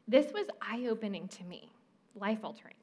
This 0.07 0.31
was 0.35 0.45
eye 0.61 0.89
opening 0.91 1.27
to 1.29 1.45
me, 1.45 1.71
life 2.15 2.41
altering. 2.45 2.75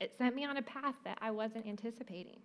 It 0.00 0.18
sent 0.18 0.36
me 0.36 0.44
on 0.44 0.58
a 0.58 0.62
path 0.62 0.96
that 1.04 1.16
I 1.22 1.30
wasn't 1.30 1.66
anticipating. 1.66 2.40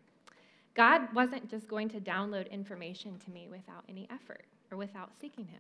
God 0.76 1.14
wasn't 1.14 1.50
just 1.50 1.68
going 1.68 1.90
to 1.90 2.00
download 2.00 2.50
information 2.50 3.20
to 3.26 3.32
me 3.32 3.50
without 3.52 3.84
any 3.90 4.08
effort 4.10 4.46
or 4.72 4.78
without 4.78 5.12
seeking 5.20 5.46
Him. 5.46 5.60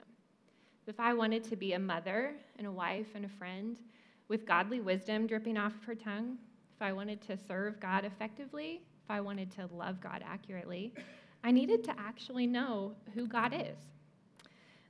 If 0.87 1.01
I 1.01 1.13
wanted 1.13 1.43
to 1.49 1.57
be 1.57 1.73
a 1.73 1.79
mother 1.79 2.35
and 2.57 2.65
a 2.65 2.71
wife 2.71 3.07
and 3.15 3.25
a 3.25 3.29
friend 3.29 3.81
with 4.29 4.45
godly 4.45 4.79
wisdom 4.79 5.27
dripping 5.27 5.57
off 5.57 5.75
of 5.75 5.83
her 5.83 5.95
tongue, 5.95 6.37
if 6.73 6.81
I 6.81 6.93
wanted 6.93 7.21
to 7.23 7.37
serve 7.45 7.81
God 7.81 8.05
effectively, 8.05 8.81
if 9.03 9.11
I 9.11 9.21
wanted 9.21 9.51
to 9.51 9.67
love 9.73 9.99
God 9.99 10.23
accurately, 10.25 10.93
I 11.43 11.51
needed 11.51 11.83
to 11.85 11.99
actually 11.99 12.47
know 12.47 12.93
who 13.13 13.27
God 13.27 13.53
is. 13.53 13.77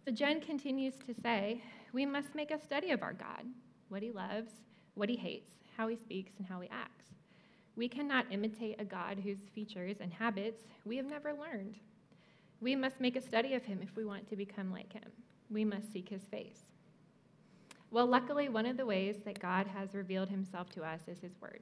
The 0.06 0.12
Jen 0.12 0.39
continues 0.39 0.95
to 1.07 1.13
say, 1.21 1.63
we 1.94 2.06
must 2.06 2.36
make 2.36 2.51
a 2.51 2.62
study 2.62 2.92
of 2.92 3.01
our 3.01 3.13
God, 3.13 3.46
what 3.89 4.03
he 4.03 4.12
loves, 4.12 4.51
what 4.96 5.10
he 5.10 5.15
hates, 5.15 5.53
how 5.77 5.88
he 5.88 5.96
speaks, 5.96 6.34
and 6.38 6.48
how 6.48 6.60
he 6.60 6.70
acts. 6.70 7.05
We 7.75 7.88
cannot 7.88 8.32
imitate 8.32 8.79
a 8.79 8.86
God 8.86 9.17
whose 9.24 9.50
features 9.55 9.98
and 10.00 10.13
habits 10.13 10.63
we 10.86 10.98
have 10.98 11.08
never 11.08 11.34
learned. 11.34 11.77
We 12.62 12.75
must 12.75 13.01
make 13.01 13.15
a 13.15 13.22
study 13.22 13.55
of 13.55 13.63
him 13.63 13.79
if 13.82 13.96
we 13.96 14.05
want 14.05 14.29
to 14.29 14.36
become 14.36 14.72
like 14.72 14.93
him. 14.93 15.12
We 15.50 15.65
must 15.65 15.91
seek 15.91 16.10
his 16.10 16.24
face. 16.29 16.60
Well, 17.89 18.05
luckily, 18.05 18.50
one 18.50 18.65
of 18.65 18.77
the 18.77 18.86
ways 18.86 19.17
that 19.25 19.39
God 19.39 19.67
has 19.67 19.96
revealed 19.96 20.29
himself 20.29 20.70
to 20.72 20.84
us 20.84 21.01
is 21.08 21.20
his 21.20 21.39
word. 21.41 21.62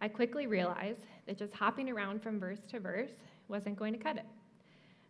I 0.00 0.08
quickly 0.08 0.46
realized 0.46 1.06
that 1.26 1.38
just 1.38 1.54
hopping 1.54 1.90
around 1.90 2.22
from 2.22 2.38
verse 2.38 2.60
to 2.70 2.80
verse 2.80 3.12
wasn't 3.48 3.78
going 3.78 3.92
to 3.92 3.98
cut 3.98 4.16
it. 4.16 4.26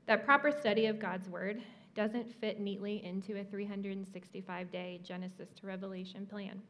That 0.06 0.24
proper 0.24 0.52
study 0.52 0.86
of 0.86 1.00
God's 1.00 1.28
Word 1.28 1.60
doesn't 1.94 2.32
fit 2.32 2.60
neatly 2.60 3.04
into 3.04 3.40
a 3.40 3.44
365 3.44 4.70
day 4.70 5.00
Genesis 5.02 5.48
to 5.60 5.66
Revelation 5.66 6.26
plan. 6.26 6.62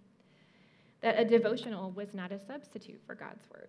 That 1.03 1.19
a 1.19 1.25
devotional 1.25 1.91
was 1.91 2.15
not 2.15 2.33
a 2.33 2.41
substitute 2.41 3.01
for 3.07 3.15
God's 3.15 3.45
Word. 3.53 3.69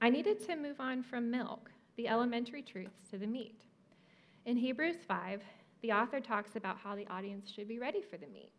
I 0.00 0.10
needed 0.10 0.44
to 0.46 0.56
move 0.56 0.78
on 0.78 1.02
from 1.02 1.30
milk, 1.30 1.70
the 1.96 2.06
elementary 2.06 2.62
truths, 2.62 3.00
to 3.10 3.18
the 3.18 3.26
meat. 3.26 3.62
In 4.44 4.56
Hebrews 4.56 4.98
5, 5.08 5.42
the 5.82 5.92
author 5.92 6.20
talks 6.20 6.56
about 6.56 6.78
how 6.78 6.94
the 6.94 7.06
audience 7.08 7.50
should 7.50 7.66
be 7.66 7.78
ready 7.78 8.02
for 8.02 8.16
the 8.16 8.26
meat, 8.26 8.52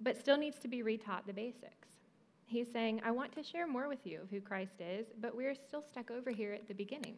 but 0.00 0.18
still 0.18 0.36
needs 0.36 0.58
to 0.58 0.68
be 0.68 0.82
retaught 0.82 1.26
the 1.26 1.32
basics. 1.32 1.88
He's 2.46 2.70
saying, 2.72 3.00
I 3.04 3.10
want 3.10 3.32
to 3.32 3.42
share 3.42 3.66
more 3.66 3.88
with 3.88 4.06
you 4.06 4.20
of 4.22 4.30
who 4.30 4.40
Christ 4.40 4.80
is, 4.80 5.06
but 5.20 5.36
we're 5.36 5.54
still 5.54 5.82
stuck 5.82 6.10
over 6.10 6.30
here 6.30 6.52
at 6.52 6.68
the 6.68 6.74
beginning. 6.74 7.16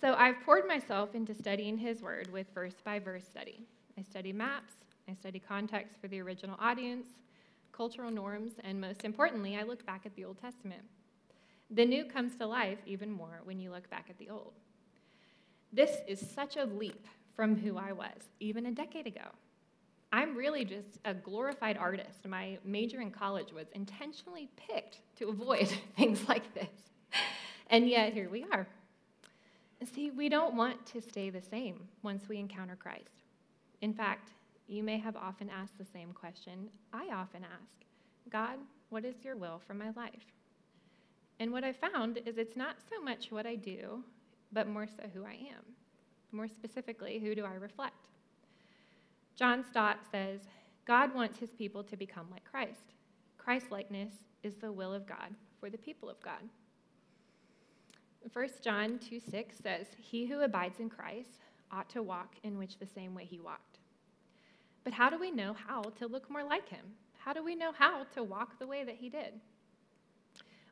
So 0.00 0.14
I've 0.14 0.40
poured 0.44 0.68
myself 0.68 1.14
into 1.14 1.34
studying 1.34 1.78
his 1.78 2.02
word 2.02 2.30
with 2.30 2.46
verse 2.54 2.76
by 2.84 2.98
verse 2.98 3.24
study. 3.24 3.62
I 3.98 4.02
study 4.02 4.32
maps, 4.32 4.74
I 5.08 5.14
study 5.14 5.38
context 5.38 5.96
for 6.00 6.08
the 6.08 6.20
original 6.20 6.56
audience, 6.60 7.06
cultural 7.72 8.10
norms, 8.10 8.52
and 8.62 8.80
most 8.80 9.04
importantly, 9.04 9.56
I 9.56 9.62
look 9.62 9.86
back 9.86 10.02
at 10.04 10.14
the 10.14 10.24
Old 10.24 10.38
Testament. 10.38 10.82
The 11.70 11.84
new 11.84 12.04
comes 12.04 12.36
to 12.36 12.46
life 12.46 12.78
even 12.86 13.10
more 13.10 13.40
when 13.44 13.58
you 13.58 13.70
look 13.70 13.88
back 13.90 14.06
at 14.10 14.18
the 14.18 14.30
old. 14.30 14.52
This 15.72 15.98
is 16.06 16.24
such 16.34 16.56
a 16.56 16.64
leap 16.64 17.06
from 17.34 17.56
who 17.56 17.76
I 17.76 17.92
was 17.92 18.30
even 18.38 18.66
a 18.66 18.72
decade 18.72 19.06
ago. 19.06 19.30
I'm 20.12 20.36
really 20.36 20.64
just 20.64 20.98
a 21.04 21.14
glorified 21.14 21.76
artist. 21.76 22.26
My 22.26 22.58
major 22.64 23.00
in 23.00 23.10
college 23.10 23.52
was 23.52 23.66
intentionally 23.72 24.48
picked 24.56 25.00
to 25.18 25.28
avoid 25.28 25.68
things 25.96 26.26
like 26.28 26.54
this. 26.54 26.68
And 27.68 27.88
yet, 27.88 28.12
here 28.12 28.28
we 28.30 28.44
are. 28.52 28.66
See, 29.94 30.10
we 30.10 30.28
don't 30.28 30.54
want 30.56 30.86
to 30.86 31.00
stay 31.00 31.30
the 31.30 31.42
same 31.42 31.88
once 32.02 32.28
we 32.28 32.38
encounter 32.38 32.76
Christ. 32.76 33.24
In 33.82 33.92
fact, 33.92 34.30
you 34.68 34.82
may 34.82 34.98
have 34.98 35.16
often 35.16 35.50
asked 35.50 35.78
the 35.78 35.84
same 35.84 36.12
question 36.12 36.70
I 36.92 37.08
often 37.12 37.44
ask 37.44 37.86
God, 38.30 38.58
what 38.88 39.04
is 39.04 39.24
your 39.24 39.36
will 39.36 39.60
for 39.66 39.74
my 39.74 39.90
life? 39.96 40.32
And 41.38 41.52
what 41.52 41.64
I 41.64 41.72
found 41.72 42.18
is 42.24 42.38
it's 42.38 42.56
not 42.56 42.76
so 42.90 43.02
much 43.02 43.30
what 43.30 43.46
I 43.46 43.54
do, 43.56 44.02
but 44.52 44.68
more 44.68 44.86
so 44.86 45.04
who 45.12 45.24
I 45.24 45.34
am. 45.34 45.62
More 46.32 46.48
specifically, 46.48 47.18
who 47.18 47.34
do 47.34 47.44
I 47.44 47.54
reflect? 47.54 47.94
John 49.36 49.64
Stott 49.70 49.98
says 50.10 50.40
God 50.86 51.14
wants 51.14 51.38
his 51.38 51.50
people 51.50 51.84
to 51.84 51.96
become 51.96 52.26
like 52.30 52.44
Christ. 52.44 52.94
Christ 53.36 53.66
likeness 53.70 54.12
is 54.42 54.54
the 54.56 54.72
will 54.72 54.94
of 54.94 55.06
God 55.06 55.34
for 55.60 55.68
the 55.68 55.78
people 55.78 56.08
of 56.08 56.20
God. 56.20 56.40
1 58.32 58.48
John 58.62 58.98
2 58.98 59.20
6 59.20 59.56
says, 59.62 59.86
He 59.98 60.26
who 60.26 60.40
abides 60.40 60.80
in 60.80 60.88
Christ 60.88 61.38
ought 61.70 61.88
to 61.90 62.02
walk 62.02 62.34
in 62.42 62.58
which 62.58 62.78
the 62.78 62.86
same 62.86 63.14
way 63.14 63.24
he 63.24 63.38
walked. 63.38 63.78
But 64.84 64.94
how 64.94 65.10
do 65.10 65.18
we 65.18 65.30
know 65.30 65.54
how 65.54 65.82
to 65.82 66.06
look 66.06 66.30
more 66.30 66.44
like 66.44 66.68
him? 66.68 66.84
How 67.18 67.32
do 67.32 67.44
we 67.44 67.54
know 67.54 67.72
how 67.72 68.04
to 68.14 68.22
walk 68.22 68.58
the 68.58 68.66
way 68.66 68.84
that 68.84 68.96
he 68.96 69.08
did? 69.08 69.34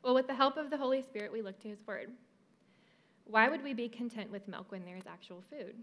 Well, 0.03 0.15
with 0.15 0.27
the 0.27 0.35
help 0.35 0.57
of 0.57 0.69
the 0.69 0.77
Holy 0.77 1.01
Spirit, 1.01 1.31
we 1.31 1.41
look 1.41 1.59
to 1.61 1.67
his 1.67 1.85
word. 1.85 2.11
Why 3.25 3.49
would 3.49 3.63
we 3.63 3.73
be 3.73 3.89
content 3.89 4.31
with 4.31 4.47
milk 4.47 4.71
when 4.71 4.85
there 4.85 4.97
is 4.97 5.07
actual 5.07 5.43
food? 5.49 5.75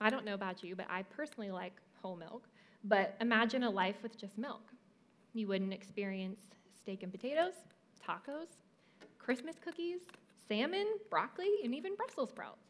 I 0.00 0.10
don't 0.10 0.24
know 0.24 0.34
about 0.34 0.64
you, 0.64 0.74
but 0.74 0.86
I 0.88 1.02
personally 1.02 1.50
like 1.50 1.74
whole 2.00 2.16
milk. 2.16 2.48
But 2.84 3.16
imagine 3.20 3.62
a 3.64 3.70
life 3.70 3.96
with 4.02 4.18
just 4.18 4.38
milk. 4.38 4.62
You 5.34 5.46
wouldn't 5.48 5.74
experience 5.74 6.40
steak 6.80 7.02
and 7.02 7.12
potatoes, 7.12 7.52
tacos, 8.02 8.48
Christmas 9.18 9.56
cookies, 9.62 10.00
salmon, 10.48 10.86
broccoli, 11.10 11.50
and 11.62 11.74
even 11.74 11.94
Brussels 11.94 12.30
sprouts. 12.30 12.64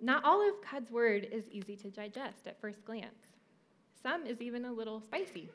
Not 0.00 0.24
all 0.24 0.48
of 0.48 0.54
God's 0.70 0.90
word 0.90 1.28
is 1.30 1.48
easy 1.50 1.76
to 1.76 1.90
digest 1.90 2.46
at 2.46 2.60
first 2.60 2.84
glance. 2.84 3.34
Some 4.02 4.24
is 4.24 4.40
even 4.40 4.64
a 4.64 4.72
little 4.72 5.00
spicy. 5.00 5.50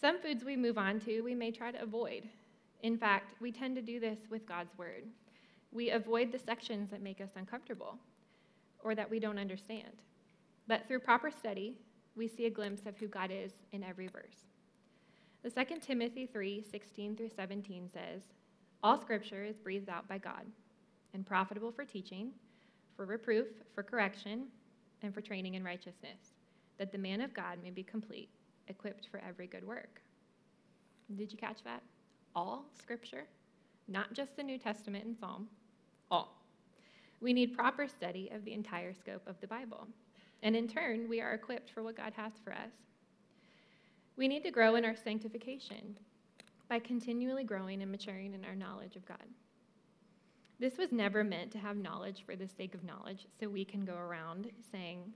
Some 0.00 0.20
foods 0.20 0.44
we 0.44 0.56
move 0.56 0.78
on 0.78 1.00
to, 1.00 1.22
we 1.22 1.34
may 1.34 1.50
try 1.50 1.72
to 1.72 1.82
avoid. 1.82 2.28
In 2.82 2.96
fact, 2.96 3.34
we 3.40 3.50
tend 3.50 3.74
to 3.74 3.82
do 3.82 3.98
this 3.98 4.20
with 4.30 4.46
God's 4.46 4.76
word. 4.78 5.04
We 5.72 5.90
avoid 5.90 6.30
the 6.30 6.38
sections 6.38 6.90
that 6.90 7.02
make 7.02 7.20
us 7.20 7.30
uncomfortable 7.34 7.98
or 8.82 8.94
that 8.94 9.10
we 9.10 9.18
don't 9.18 9.38
understand. 9.38 10.02
But 10.66 10.86
through 10.86 11.00
proper 11.00 11.30
study, 11.30 11.76
we 12.16 12.28
see 12.28 12.46
a 12.46 12.50
glimpse 12.50 12.86
of 12.86 12.96
who 12.96 13.06
God 13.06 13.30
is 13.32 13.52
in 13.72 13.82
every 13.82 14.08
verse. 14.08 14.44
The 15.42 15.50
2 15.50 15.80
Timothy 15.80 16.26
3 16.26 16.64
16 16.70 17.16
through 17.16 17.30
17 17.34 17.88
says, 17.88 18.22
All 18.82 19.00
scripture 19.00 19.44
is 19.44 19.56
breathed 19.56 19.88
out 19.88 20.08
by 20.08 20.18
God 20.18 20.44
and 21.14 21.24
profitable 21.24 21.70
for 21.70 21.84
teaching, 21.84 22.32
for 22.96 23.06
reproof, 23.06 23.46
for 23.74 23.82
correction, 23.82 24.46
and 25.02 25.14
for 25.14 25.20
training 25.20 25.54
in 25.54 25.64
righteousness, 25.64 26.34
that 26.78 26.92
the 26.92 26.98
man 26.98 27.20
of 27.20 27.34
God 27.34 27.58
may 27.62 27.70
be 27.70 27.82
complete, 27.82 28.30
equipped 28.66 29.08
for 29.10 29.22
every 29.26 29.46
good 29.46 29.66
work. 29.66 30.02
Did 31.16 31.32
you 31.32 31.38
catch 31.38 31.62
that? 31.64 31.82
All 32.34 32.66
scripture, 32.78 33.24
not 33.86 34.12
just 34.12 34.36
the 34.36 34.42
New 34.42 34.58
Testament 34.58 35.04
and 35.04 35.16
Psalm, 35.16 35.48
all. 36.10 36.37
We 37.20 37.32
need 37.32 37.56
proper 37.56 37.88
study 37.88 38.30
of 38.32 38.44
the 38.44 38.52
entire 38.52 38.94
scope 38.94 39.26
of 39.26 39.40
the 39.40 39.46
Bible. 39.46 39.88
And 40.42 40.54
in 40.54 40.68
turn, 40.68 41.08
we 41.08 41.20
are 41.20 41.34
equipped 41.34 41.70
for 41.70 41.82
what 41.82 41.96
God 41.96 42.12
has 42.16 42.32
for 42.44 42.52
us. 42.52 42.70
We 44.16 44.28
need 44.28 44.44
to 44.44 44.50
grow 44.50 44.76
in 44.76 44.84
our 44.84 44.96
sanctification 44.96 45.98
by 46.68 46.78
continually 46.78 47.44
growing 47.44 47.82
and 47.82 47.90
maturing 47.90 48.34
in 48.34 48.44
our 48.44 48.54
knowledge 48.54 48.96
of 48.96 49.06
God. 49.06 49.16
This 50.60 50.76
was 50.76 50.90
never 50.90 51.22
meant 51.22 51.52
to 51.52 51.58
have 51.58 51.76
knowledge 51.76 52.24
for 52.26 52.34
the 52.34 52.48
sake 52.48 52.74
of 52.74 52.82
knowledge, 52.82 53.26
so 53.38 53.48
we 53.48 53.64
can 53.64 53.84
go 53.84 53.94
around 53.94 54.50
saying, 54.72 55.12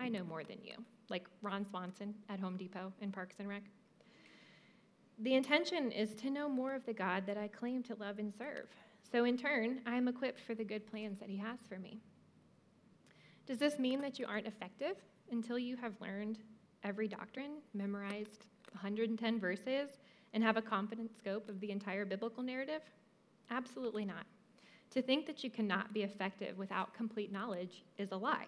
I 0.00 0.08
know 0.08 0.24
more 0.24 0.42
than 0.42 0.58
you, 0.62 0.74
like 1.08 1.28
Ron 1.40 1.64
Swanson 1.64 2.14
at 2.28 2.40
Home 2.40 2.56
Depot 2.56 2.92
in 3.00 3.12
Parks 3.12 3.36
and 3.38 3.48
Rec. 3.48 3.62
The 5.20 5.34
intention 5.34 5.92
is 5.92 6.14
to 6.16 6.30
know 6.30 6.48
more 6.48 6.74
of 6.74 6.84
the 6.84 6.92
God 6.92 7.26
that 7.26 7.36
I 7.36 7.46
claim 7.46 7.82
to 7.84 7.94
love 7.94 8.18
and 8.18 8.32
serve. 8.34 8.66
So, 9.10 9.24
in 9.24 9.36
turn, 9.36 9.80
I 9.86 9.96
am 9.96 10.08
equipped 10.08 10.40
for 10.40 10.54
the 10.54 10.64
good 10.64 10.86
plans 10.86 11.18
that 11.20 11.28
He 11.28 11.36
has 11.36 11.58
for 11.68 11.78
me. 11.78 12.00
Does 13.46 13.58
this 13.58 13.78
mean 13.78 14.00
that 14.00 14.18
you 14.18 14.26
aren't 14.26 14.46
effective 14.46 14.96
until 15.30 15.58
you 15.58 15.76
have 15.76 16.00
learned 16.00 16.38
every 16.84 17.08
doctrine, 17.08 17.58
memorized 17.74 18.46
110 18.72 19.40
verses, 19.40 19.90
and 20.32 20.42
have 20.42 20.56
a 20.56 20.62
confident 20.62 21.10
scope 21.16 21.48
of 21.48 21.60
the 21.60 21.70
entire 21.70 22.04
biblical 22.04 22.42
narrative? 22.42 22.82
Absolutely 23.50 24.04
not. 24.04 24.24
To 24.90 25.02
think 25.02 25.26
that 25.26 25.42
you 25.42 25.50
cannot 25.50 25.92
be 25.92 26.02
effective 26.02 26.56
without 26.58 26.94
complete 26.94 27.32
knowledge 27.32 27.82
is 27.98 28.12
a 28.12 28.16
lie. 28.16 28.46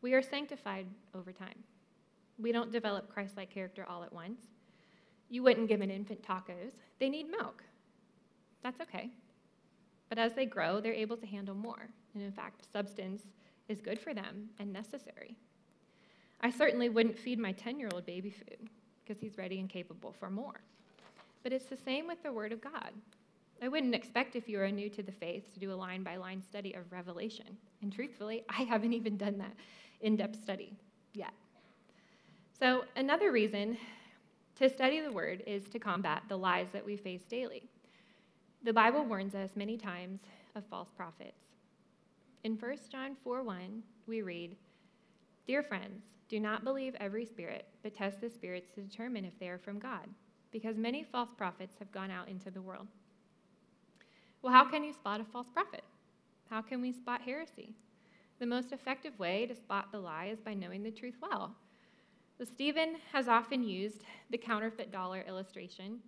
We 0.00 0.14
are 0.14 0.22
sanctified 0.22 0.86
over 1.14 1.32
time. 1.32 1.62
We 2.38 2.52
don't 2.52 2.72
develop 2.72 3.08
Christ 3.08 3.36
like 3.36 3.50
character 3.50 3.86
all 3.88 4.02
at 4.02 4.12
once. 4.12 4.40
You 5.28 5.42
wouldn't 5.42 5.68
give 5.68 5.80
an 5.80 5.90
infant 5.90 6.22
tacos, 6.22 6.72
they 6.98 7.08
need 7.08 7.30
milk. 7.30 7.62
That's 8.62 8.80
okay. 8.80 9.10
But 10.12 10.18
as 10.18 10.34
they 10.34 10.44
grow, 10.44 10.78
they're 10.78 10.92
able 10.92 11.16
to 11.16 11.24
handle 11.24 11.54
more. 11.54 11.88
And 12.12 12.22
in 12.22 12.32
fact, 12.32 12.70
substance 12.70 13.22
is 13.70 13.80
good 13.80 13.98
for 13.98 14.12
them 14.12 14.50
and 14.58 14.70
necessary. 14.70 15.38
I 16.42 16.50
certainly 16.50 16.90
wouldn't 16.90 17.18
feed 17.18 17.38
my 17.38 17.52
10 17.52 17.78
year 17.78 17.88
old 17.90 18.04
baby 18.04 18.28
food 18.28 18.68
because 19.02 19.22
he's 19.22 19.38
ready 19.38 19.58
and 19.58 19.70
capable 19.70 20.12
for 20.12 20.28
more. 20.28 20.60
But 21.42 21.54
it's 21.54 21.64
the 21.64 21.78
same 21.78 22.06
with 22.06 22.22
the 22.22 22.30
Word 22.30 22.52
of 22.52 22.60
God. 22.60 22.90
I 23.62 23.68
wouldn't 23.68 23.94
expect 23.94 24.36
if 24.36 24.50
you 24.50 24.60
are 24.60 24.70
new 24.70 24.90
to 24.90 25.02
the 25.02 25.12
faith 25.12 25.50
to 25.54 25.58
do 25.58 25.72
a 25.72 25.74
line 25.74 26.02
by 26.02 26.16
line 26.16 26.42
study 26.46 26.74
of 26.74 26.92
Revelation. 26.92 27.56
And 27.80 27.90
truthfully, 27.90 28.44
I 28.50 28.64
haven't 28.64 28.92
even 28.92 29.16
done 29.16 29.38
that 29.38 29.54
in 30.02 30.16
depth 30.16 30.42
study 30.42 30.76
yet. 31.14 31.32
So, 32.58 32.84
another 32.96 33.32
reason 33.32 33.78
to 34.56 34.68
study 34.68 35.00
the 35.00 35.10
Word 35.10 35.42
is 35.46 35.70
to 35.70 35.78
combat 35.78 36.24
the 36.28 36.36
lies 36.36 36.66
that 36.74 36.84
we 36.84 36.98
face 36.98 37.22
daily. 37.30 37.70
The 38.64 38.72
Bible 38.72 39.04
warns 39.04 39.34
us 39.34 39.50
many 39.56 39.76
times 39.76 40.20
of 40.54 40.64
false 40.70 40.88
prophets. 40.96 41.42
In 42.44 42.56
1 42.56 42.76
John 42.92 43.16
4 43.24 43.42
1, 43.42 43.82
we 44.06 44.22
read, 44.22 44.54
Dear 45.48 45.64
friends, 45.64 46.04
do 46.28 46.38
not 46.38 46.62
believe 46.62 46.94
every 47.00 47.26
spirit, 47.26 47.66
but 47.82 47.92
test 47.92 48.20
the 48.20 48.30
spirits 48.30 48.68
to 48.76 48.82
determine 48.82 49.24
if 49.24 49.36
they 49.40 49.48
are 49.48 49.58
from 49.58 49.80
God, 49.80 50.06
because 50.52 50.76
many 50.76 51.02
false 51.02 51.30
prophets 51.36 51.74
have 51.80 51.90
gone 51.90 52.12
out 52.12 52.28
into 52.28 52.52
the 52.52 52.62
world. 52.62 52.86
Well, 54.42 54.52
how 54.52 54.64
can 54.70 54.84
you 54.84 54.92
spot 54.92 55.20
a 55.20 55.24
false 55.24 55.48
prophet? 55.52 55.82
How 56.48 56.62
can 56.62 56.80
we 56.80 56.92
spot 56.92 57.22
heresy? 57.22 57.74
The 58.38 58.46
most 58.46 58.70
effective 58.70 59.18
way 59.18 59.44
to 59.46 59.56
spot 59.56 59.90
the 59.90 59.98
lie 59.98 60.26
is 60.26 60.38
by 60.38 60.54
knowing 60.54 60.84
the 60.84 60.92
truth 60.92 61.16
well. 61.20 61.56
So, 62.38 62.44
Stephen 62.44 62.94
has 63.12 63.26
often 63.26 63.64
used 63.64 64.04
the 64.30 64.38
counterfeit 64.38 64.92
dollar 64.92 65.24
illustration. 65.26 65.98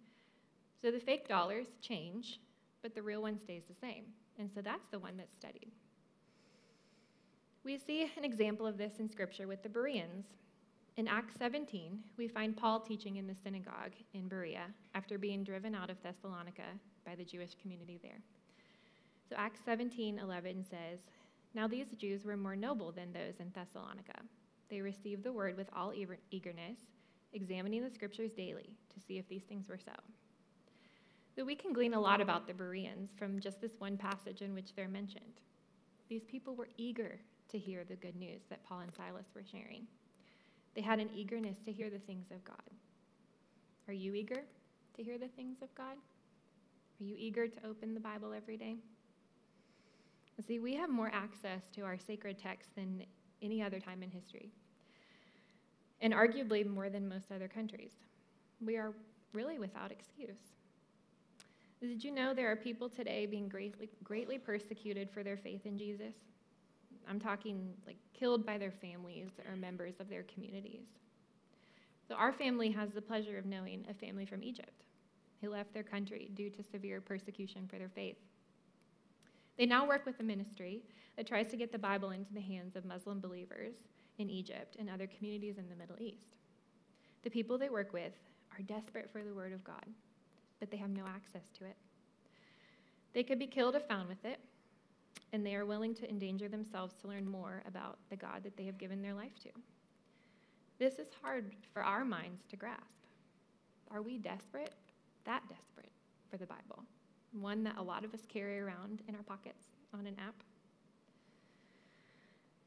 So, 0.81 0.93
the 0.93 1.01
fake 1.01 1.27
dollars 1.27 1.67
change, 1.81 2.39
but 2.85 2.95
the 2.95 3.03
real 3.03 3.23
one 3.23 3.41
stays 3.41 3.63
the 3.67 3.75
same. 3.75 4.05
And 4.39 4.51
so, 4.55 4.61
that's 4.61 4.89
the 4.89 4.99
one 4.99 5.17
that's 5.17 5.35
studied. 5.35 5.71
We 7.65 7.79
see 7.79 8.07
an 8.19 8.25
example 8.25 8.67
of 8.67 8.77
this 8.77 8.99
in 8.99 9.09
Scripture 9.09 9.47
with 9.47 9.63
the 9.63 9.71
Bereans. 9.71 10.27
In 10.99 11.09
Acts 11.09 11.35
17, 11.39 11.99
we 12.19 12.29
find 12.29 12.55
Paul 12.55 12.81
teaching 12.81 13.17
in 13.17 13.27
the 13.27 13.35
synagogue 13.35 13.95
in 14.13 14.29
Berea 14.29 14.67
after 14.95 15.17
being 15.17 15.45
driven 15.45 15.75
out 15.75 15.89
of 15.89 15.97
Thessalonica 16.03 16.79
by 17.07 17.15
the 17.15 17.25
Jewish 17.25 17.55
community 17.55 17.99
there. 18.03 18.21
So 19.31 19.37
Acts 19.37 19.61
17:11 19.65 20.63
says, 20.63 21.01
"Now 21.55 21.67
these 21.67 21.91
Jews 21.97 22.27
were 22.27 22.37
more 22.37 22.55
noble 22.55 22.93
than 22.93 23.15
those 23.15 23.41
in 23.41 23.51
Thessalonica. 23.51 24.21
They 24.69 24.83
received 24.83 25.23
the 25.23 25.33
word 25.33 25.57
with 25.57 25.71
all 25.73 25.95
eagerness, 26.31 26.79
examining 27.33 27.83
the 27.83 27.91
scriptures 27.91 28.35
daily 28.35 28.77
to 28.91 29.01
see 29.01 29.17
if 29.17 29.27
these 29.27 29.45
things 29.45 29.71
were 29.71 29.79
so." 29.79 29.95
Though 31.37 31.45
we 31.45 31.57
can 31.57 31.73
glean 31.73 31.95
a 31.95 32.01
lot 32.01 32.21
about 32.21 32.47
the 32.47 32.55
Bereans 32.55 33.11
from 33.19 33.41
just 33.41 33.61
this 33.61 33.75
one 33.79 33.97
passage 33.97 34.41
in 34.41 34.55
which 34.55 34.75
they're 34.75 34.89
mentioned. 34.89 35.41
These 36.09 36.25
people 36.25 36.55
were 36.55 36.69
eager 36.77 37.19
to 37.49 37.59
hear 37.59 37.85
the 37.85 37.97
good 37.97 38.15
news 38.15 38.43
that 38.51 38.65
Paul 38.65 38.81
and 38.81 38.95
Silas 38.95 39.27
were 39.35 39.43
sharing. 39.45 39.87
They 40.75 40.81
had 40.81 41.01
an 41.01 41.11
eagerness 41.15 41.59
to 41.65 41.73
hear 41.73 41.91
the 41.91 41.99
things 41.99 42.31
of 42.31 42.45
God. 42.45 42.57
Are 43.89 43.95
you 43.95 44.15
eager 44.15 44.43
to 44.97 45.03
hear 45.03 45.19
the 45.19 45.29
things 45.29 45.59
of 45.63 45.75
God? 45.75 45.97
Are 47.01 47.05
you 47.05 47.17
eager 47.19 47.49
to 47.49 47.67
open 47.67 47.95
the 47.95 48.01
Bible 48.01 48.33
every 48.33 48.57
day? 48.57 48.77
See, 50.47 50.59
we 50.59 50.75
have 50.75 50.91
more 50.91 51.11
access 51.13 51.69
to 51.75 51.83
our 51.83 51.99
sacred 51.99 52.39
text 52.39 52.75
than 52.75 53.05
any 53.43 53.63
other 53.63 53.79
time 53.79 54.03
in 54.03 54.11
history, 54.11 54.51
and 56.01 56.13
arguably 56.13 56.67
more 56.67 56.91
than 56.91 57.09
most 57.09 57.31
other 57.31 57.47
countries. 57.47 57.93
We 58.61 58.77
are 58.77 58.95
really 59.33 59.59
without 59.59 59.93
excuse. 59.93 60.39
Did 61.81 62.03
you 62.03 62.11
know 62.11 62.33
there 62.33 62.51
are 62.51 62.57
people 62.57 62.89
today 62.89 63.27
being 63.27 63.49
greatly, 63.49 63.89
greatly 64.03 64.39
persecuted 64.39 65.11
for 65.11 65.23
their 65.23 65.37
faith 65.37 65.67
in 65.67 65.77
Jesus? 65.77 66.15
I'm 67.09 67.21
talking 67.21 67.75
like 67.87 67.99
killed 68.19 68.47
by 68.47 68.59
their 68.59 68.71
families 68.71 69.31
or 69.49 69.57
members 69.57 70.01
of 70.01 70.09
their 70.09 70.23
communities. 70.23 70.87
So, 72.09 72.15
our 72.15 72.33
family 72.33 72.71
has 72.71 72.91
the 72.91 73.03
pleasure 73.03 73.39
of 73.39 73.47
knowing 73.47 73.87
a 73.89 73.95
family 73.95 74.27
from 74.27 74.43
Egypt 74.43 74.85
who 75.41 75.51
left 75.51 75.73
their 75.73 75.83
country 75.83 76.31
due 76.35 76.51
to 76.51 76.63
severe 76.63 77.01
persecution 77.01 77.67
for 77.69 77.79
their 77.79 77.89
faith. 77.89 78.17
They 79.59 79.67
now 79.67 79.87
work 79.87 80.05
with 80.05 80.19
a 80.21 80.25
ministry 80.25 80.83
that 81.17 81.27
tries 81.27 81.49
to 81.49 81.57
get 81.57 81.71
the 81.71 81.79
Bible 81.79 82.11
into 82.11 82.33
the 82.33 82.41
hands 82.41 82.77
of 82.77 82.85
Muslim 82.85 83.21
believers 83.21 83.75
in 84.19 84.31
Egypt 84.31 84.77
and 84.79 84.91
other 84.91 85.07
communities 85.07 85.59
in 85.59 85.69
the 85.69 85.77
Middle 85.77 85.97
East. 86.01 86.37
The 87.23 87.31
people 87.31 87.57
they 87.57 87.69
work 87.69 87.93
with 87.93 88.13
are 88.59 88.63
desperate 88.63 89.11
for 89.11 89.23
the 89.23 89.35
Word 89.35 89.53
of 89.53 89.65
God, 89.65 89.87
but 90.61 90.71
they 90.71 90.77
have 90.77 90.91
no 90.91 91.05
access 91.07 91.51
to 91.59 91.65
it. 91.65 91.77
They 93.13 93.23
could 93.23 93.39
be 93.39 93.47
killed 93.47 93.77
if 93.77 93.87
found 93.87 94.09
with 94.09 94.25
it, 94.25 94.41
and 95.33 95.45
they 95.45 95.55
are 95.55 95.67
willing 95.67 95.95
to 95.95 96.09
endanger 96.09 96.49
themselves 96.49 96.95
to 97.01 97.09
learn 97.09 97.29
more 97.29 97.63
about 97.67 97.99
the 98.11 98.17
God 98.17 98.43
that 98.43 98.57
they 98.57 98.65
have 98.65 98.79
given 98.79 99.03
their 99.03 99.15
life 99.15 99.39
to. 99.43 99.49
This 100.79 100.95
is 100.99 101.09
hard 101.23 101.53
for 101.73 101.83
our 101.83 102.05
minds 102.05 102.43
to 102.49 102.57
grasp. 102.57 102.81
Are 103.91 104.03
we 104.03 104.19
desperate, 104.19 104.75
that 105.25 105.43
desperate, 105.49 105.93
for 106.31 106.37
the 106.37 106.47
Bible? 106.47 106.83
One 107.33 107.63
that 107.65 107.77
a 107.79 107.83
lot 107.83 108.05
of 108.05 108.13
us 108.13 108.21
carry 108.29 108.59
around 108.59 109.03
in 109.09 109.15
our 109.15 109.23
pockets 109.23 109.65
on 109.93 110.07
an 110.07 110.17
app? 110.19 110.35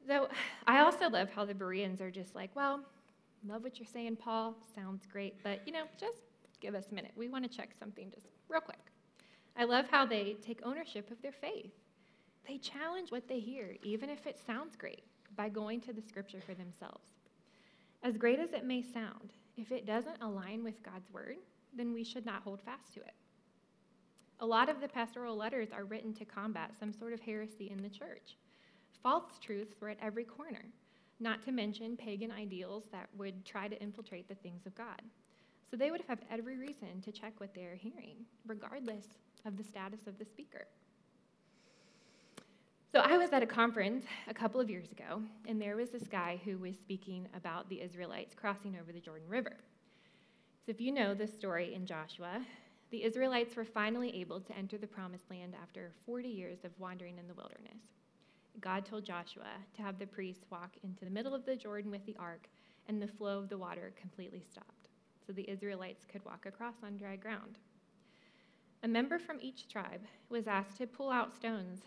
So 0.07 0.29
I 0.67 0.79
also 0.79 1.09
love 1.09 1.29
how 1.29 1.43
the 1.45 1.53
Bereans 1.53 1.99
are 1.99 2.11
just 2.11 2.33
like, 2.33 2.55
well, 2.55 2.79
love 3.45 3.63
what 3.63 3.79
you're 3.79 3.87
saying, 3.91 4.15
Paul. 4.15 4.55
Sounds 4.73 5.05
great, 5.11 5.43
but 5.43 5.61
you 5.65 5.73
know, 5.73 5.83
just 5.99 6.19
give 6.61 6.75
us 6.75 6.85
a 6.91 6.95
minute. 6.95 7.11
We 7.15 7.29
want 7.29 7.49
to 7.49 7.57
check 7.57 7.69
something 7.79 8.11
just 8.13 8.27
real 8.49 8.61
quick. 8.61 8.79
I 9.55 9.63
love 9.63 9.85
how 9.89 10.05
they 10.05 10.37
take 10.41 10.61
ownership 10.63 11.09
of 11.11 11.21
their 11.21 11.31
faith. 11.31 11.71
They 12.47 12.57
challenge 12.57 13.11
what 13.11 13.27
they 13.27 13.39
hear, 13.39 13.75
even 13.83 14.09
if 14.09 14.25
it 14.25 14.39
sounds 14.45 14.75
great, 14.75 15.03
by 15.35 15.49
going 15.49 15.81
to 15.81 15.93
the 15.93 16.01
scripture 16.01 16.41
for 16.45 16.53
themselves. 16.53 17.09
As 18.03 18.17
great 18.17 18.39
as 18.39 18.53
it 18.53 18.65
may 18.65 18.83
sound, 18.83 19.33
if 19.57 19.71
it 19.71 19.85
doesn't 19.85 20.21
align 20.21 20.63
with 20.63 20.83
God's 20.83 21.11
word, 21.11 21.37
then 21.75 21.93
we 21.93 22.03
should 22.03 22.25
not 22.25 22.43
hold 22.43 22.61
fast 22.61 22.93
to 22.93 22.99
it. 23.01 23.13
A 24.39 24.45
lot 24.45 24.69
of 24.69 24.79
the 24.79 24.87
pastoral 24.87 25.35
letters 25.35 25.69
are 25.73 25.85
written 25.85 26.13
to 26.13 26.25
combat 26.25 26.71
some 26.79 26.93
sort 26.93 27.11
of 27.11 27.19
heresy 27.19 27.71
in 27.71 27.81
the 27.81 27.89
church. 27.89 28.37
False 29.01 29.39
truths 29.41 29.75
were 29.81 29.89
at 29.89 29.97
every 30.01 30.23
corner, 30.23 30.65
not 31.19 31.41
to 31.43 31.51
mention 31.51 31.97
pagan 31.97 32.31
ideals 32.31 32.83
that 32.91 33.09
would 33.17 33.43
try 33.45 33.67
to 33.67 33.81
infiltrate 33.81 34.27
the 34.29 34.35
things 34.35 34.67
of 34.67 34.75
God. 34.75 35.01
So 35.69 35.77
they 35.77 35.91
would 35.91 36.03
have 36.07 36.19
every 36.31 36.57
reason 36.57 37.01
to 37.03 37.11
check 37.11 37.33
what 37.37 37.53
they 37.53 37.65
are 37.65 37.75
hearing, 37.75 38.25
regardless 38.45 39.05
of 39.45 39.57
the 39.57 39.63
status 39.63 40.07
of 40.07 40.17
the 40.17 40.25
speaker. 40.25 40.65
So 42.93 42.99
I 42.99 43.17
was 43.17 43.31
at 43.33 43.43
a 43.43 43.47
conference 43.47 44.05
a 44.27 44.33
couple 44.33 44.61
of 44.61 44.69
years 44.69 44.91
ago, 44.91 45.21
and 45.47 45.61
there 45.61 45.75
was 45.75 45.89
this 45.89 46.07
guy 46.09 46.39
who 46.45 46.57
was 46.57 46.75
speaking 46.79 47.27
about 47.35 47.69
the 47.69 47.81
Israelites 47.81 48.33
crossing 48.33 48.77
over 48.81 48.91
the 48.93 48.99
Jordan 48.99 49.27
River. 49.27 49.57
So 50.65 50.71
if 50.71 50.79
you 50.81 50.91
know 50.91 51.13
the 51.13 51.27
story 51.27 51.73
in 51.73 51.85
Joshua, 51.85 52.41
the 52.89 53.03
Israelites 53.03 53.55
were 53.57 53.65
finally 53.65 54.15
able 54.15 54.39
to 54.39 54.57
enter 54.57 54.77
the 54.77 54.87
promised 54.87 55.29
land 55.29 55.53
after 55.61 55.91
40 56.05 56.29
years 56.29 56.59
of 56.63 56.71
wandering 56.79 57.17
in 57.17 57.27
the 57.27 57.33
wilderness. 57.33 57.81
God 58.61 58.85
told 58.85 59.05
Joshua 59.05 59.51
to 59.75 59.81
have 59.81 59.99
the 59.99 60.07
priests 60.07 60.45
walk 60.49 60.71
into 60.83 61.03
the 61.03 61.11
middle 61.11 61.35
of 61.35 61.45
the 61.45 61.55
Jordan 61.55 61.91
with 61.91 62.05
the 62.05 62.15
ark, 62.17 62.47
and 62.87 63.01
the 63.01 63.07
flow 63.07 63.37
of 63.37 63.49
the 63.49 63.57
water 63.57 63.91
completely 63.99 64.41
stopped, 64.49 64.76
so 65.27 65.33
the 65.33 65.49
Israelites 65.49 66.05
could 66.09 66.23
walk 66.25 66.45
across 66.45 66.75
on 66.83 66.95
dry 66.95 67.17
ground. 67.17 67.59
A 68.83 68.87
member 68.87 69.19
from 69.19 69.37
each 69.41 69.67
tribe 69.67 70.01
was 70.29 70.47
asked 70.47 70.77
to 70.77 70.87
pull 70.87 71.11
out 71.11 71.35
stones 71.35 71.81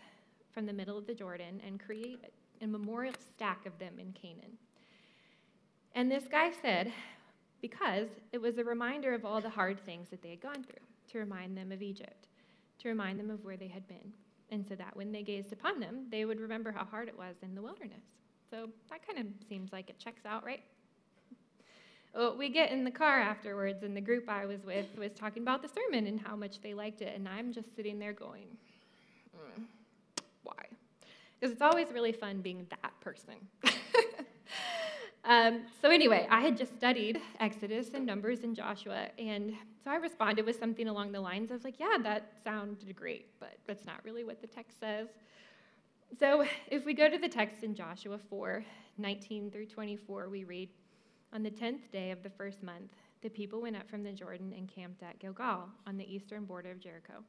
from 0.53 0.67
the 0.67 0.73
middle 0.73 0.97
of 0.97 1.07
the 1.07 1.15
Jordan 1.15 1.59
and 1.65 1.79
create 1.79 2.19
a 2.61 2.67
memorial 2.67 3.15
stack 3.35 3.65
of 3.65 3.77
them 3.79 3.93
in 3.97 4.13
Canaan. 4.13 4.57
And 5.95 6.11
this 6.11 6.25
guy 6.29 6.51
said, 6.61 6.93
because 7.61 8.09
it 8.31 8.41
was 8.41 8.57
a 8.57 8.63
reminder 8.63 9.13
of 9.13 9.25
all 9.25 9.41
the 9.41 9.49
hard 9.49 9.79
things 9.85 10.09
that 10.09 10.21
they 10.21 10.29
had 10.29 10.41
gone 10.41 10.63
through, 10.63 10.85
to 11.11 11.19
remind 11.19 11.57
them 11.57 11.71
of 11.71 11.81
Egypt, 11.81 12.27
to 12.79 12.89
remind 12.89 13.19
them 13.19 13.29
of 13.29 13.43
where 13.43 13.57
they 13.57 13.67
had 13.67 13.87
been, 13.87 14.13
and 14.49 14.65
so 14.67 14.75
that 14.75 14.95
when 14.95 15.11
they 15.11 15.23
gazed 15.23 15.53
upon 15.53 15.79
them, 15.79 16.05
they 16.09 16.25
would 16.25 16.39
remember 16.39 16.71
how 16.71 16.85
hard 16.85 17.07
it 17.07 17.17
was 17.17 17.35
in 17.41 17.55
the 17.55 17.61
wilderness. 17.61 18.03
So 18.49 18.69
that 18.89 19.05
kind 19.07 19.19
of 19.19 19.25
seems 19.47 19.71
like 19.71 19.89
it 19.89 19.97
checks 19.97 20.25
out, 20.25 20.45
right? 20.45 20.63
Well, 22.13 22.35
we 22.37 22.49
get 22.49 22.71
in 22.71 22.83
the 22.83 22.91
car 22.91 23.19
afterwards, 23.19 23.83
and 23.83 23.95
the 23.95 24.01
group 24.01 24.29
I 24.29 24.45
was 24.45 24.65
with 24.65 24.85
was 24.97 25.13
talking 25.13 25.43
about 25.43 25.61
the 25.61 25.69
sermon 25.69 26.07
and 26.07 26.19
how 26.19 26.35
much 26.35 26.61
they 26.61 26.73
liked 26.73 27.01
it, 27.01 27.15
and 27.15 27.27
I'm 27.27 27.53
just 27.53 27.73
sitting 27.73 27.99
there 27.99 28.11
going, 28.11 28.47
mm, 29.33 29.63
why? 30.43 30.65
Because 31.39 31.53
it's 31.53 31.61
always 31.61 31.87
really 31.93 32.11
fun 32.11 32.41
being 32.41 32.67
that 32.69 32.91
person. 32.99 33.35
um, 35.23 35.61
so, 35.81 35.89
anyway, 35.89 36.27
I 36.29 36.41
had 36.41 36.57
just 36.57 36.75
studied 36.75 37.21
Exodus 37.39 37.93
and 37.93 38.05
Numbers 38.05 38.43
and 38.43 38.57
Joshua, 38.57 39.07
and 39.17 39.53
so 39.81 39.91
I 39.91 39.95
responded 39.95 40.45
with 40.45 40.59
something 40.59 40.89
along 40.89 41.13
the 41.13 41.21
lines 41.21 41.49
of, 41.49 41.63
like, 41.63 41.79
yeah, 41.79 41.97
that 42.03 42.33
sounded 42.43 42.93
great, 42.93 43.27
but 43.39 43.57
that's 43.67 43.85
not 43.85 44.03
really 44.03 44.25
what 44.25 44.41
the 44.41 44.47
text 44.47 44.81
says. 44.81 45.07
So, 46.19 46.43
if 46.69 46.85
we 46.85 46.93
go 46.93 47.09
to 47.09 47.17
the 47.17 47.29
text 47.29 47.63
in 47.63 47.73
Joshua 47.73 48.19
4 48.29 48.65
19 48.97 49.49
through 49.49 49.67
24, 49.67 50.27
we 50.27 50.43
read, 50.43 50.67
on 51.33 51.43
the 51.43 51.49
tenth 51.49 51.91
day 51.91 52.11
of 52.11 52.23
the 52.23 52.29
first 52.29 52.61
month, 52.61 52.91
the 53.21 53.29
people 53.29 53.61
went 53.61 53.75
up 53.77 53.89
from 53.89 54.03
the 54.03 54.11
Jordan 54.11 54.53
and 54.55 54.67
camped 54.67 55.03
at 55.03 55.19
Gilgal 55.19 55.69
on 55.87 55.97
the 55.97 56.13
eastern 56.13 56.43
border 56.45 56.71
of 56.71 56.79
Jericho. 56.79 57.23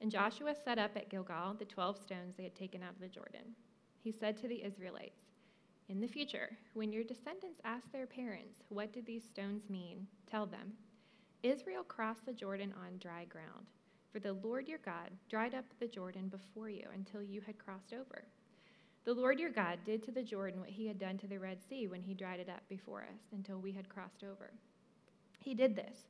And 0.00 0.10
Joshua 0.10 0.54
set 0.54 0.78
up 0.78 0.96
at 0.96 1.08
Gilgal 1.08 1.54
the 1.58 1.64
twelve 1.64 1.98
stones 1.98 2.34
they 2.36 2.44
had 2.44 2.54
taken 2.54 2.82
out 2.82 2.94
of 2.94 3.00
the 3.00 3.08
Jordan. 3.08 3.54
He 4.02 4.12
said 4.12 4.36
to 4.38 4.48
the 4.48 4.64
Israelites, 4.64 5.22
In 5.88 6.00
the 6.00 6.06
future, 6.08 6.56
when 6.74 6.92
your 6.92 7.04
descendants 7.04 7.60
ask 7.64 7.90
their 7.92 8.06
parents, 8.06 8.62
What 8.68 8.92
did 8.92 9.06
these 9.06 9.24
stones 9.24 9.68
mean? 9.68 10.06
tell 10.30 10.46
them, 10.46 10.72
Israel 11.42 11.84
crossed 11.84 12.26
the 12.26 12.32
Jordan 12.32 12.74
on 12.84 12.98
dry 12.98 13.24
ground, 13.24 13.66
for 14.12 14.18
the 14.18 14.32
Lord 14.32 14.68
your 14.68 14.78
God 14.78 15.10
dried 15.28 15.54
up 15.54 15.64
the 15.78 15.86
Jordan 15.86 16.28
before 16.28 16.68
you 16.68 16.86
until 16.94 17.22
you 17.22 17.40
had 17.42 17.58
crossed 17.58 17.92
over. 17.92 18.24
The 19.08 19.14
Lord 19.14 19.40
your 19.40 19.48
God 19.48 19.78
did 19.86 20.02
to 20.02 20.10
the 20.10 20.22
Jordan 20.22 20.60
what 20.60 20.68
he 20.68 20.86
had 20.86 20.98
done 20.98 21.16
to 21.16 21.26
the 21.26 21.38
Red 21.38 21.62
Sea 21.66 21.86
when 21.86 22.02
he 22.02 22.12
dried 22.12 22.40
it 22.40 22.50
up 22.50 22.60
before 22.68 23.00
us 23.00 23.22
until 23.32 23.58
we 23.58 23.72
had 23.72 23.88
crossed 23.88 24.22
over. 24.22 24.50
He 25.40 25.54
did 25.54 25.74
this 25.74 26.08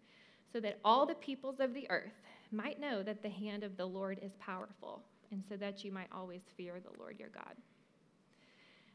so 0.52 0.58
that 0.58 0.80
all 0.84 1.06
the 1.06 1.14
peoples 1.14 1.60
of 1.60 1.74
the 1.74 1.88
earth 1.90 2.26
might 2.50 2.80
know 2.80 3.04
that 3.04 3.22
the 3.22 3.28
hand 3.28 3.62
of 3.62 3.76
the 3.76 3.86
Lord 3.86 4.18
is 4.20 4.32
powerful, 4.40 5.04
and 5.30 5.44
so 5.48 5.56
that 5.58 5.84
you 5.84 5.92
might 5.92 6.08
always 6.10 6.40
fear 6.56 6.80
the 6.80 7.00
Lord 7.00 7.20
your 7.20 7.28
God. 7.28 7.54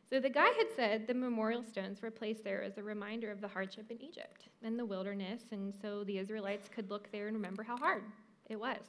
So 0.10 0.20
the 0.20 0.30
guy 0.30 0.50
had 0.50 0.68
said 0.76 1.08
the 1.08 1.14
memorial 1.14 1.64
stones 1.64 2.02
were 2.02 2.12
placed 2.12 2.44
there 2.44 2.62
as 2.62 2.78
a 2.78 2.84
reminder 2.84 3.32
of 3.32 3.40
the 3.40 3.48
hardship 3.48 3.90
in 3.90 4.02
Egypt 4.02 4.50
and 4.64 4.78
the 4.78 4.84
wilderness, 4.84 5.44
and 5.52 5.74
so 5.82 6.04
the 6.04 6.18
Israelites 6.18 6.68
could 6.68 6.90
look 6.90 7.10
there 7.14 7.28
and 7.28 7.38
remember 7.38 7.64
how 7.64 7.78
hard 7.78 8.04
it 8.50 8.60
was. 8.60 8.82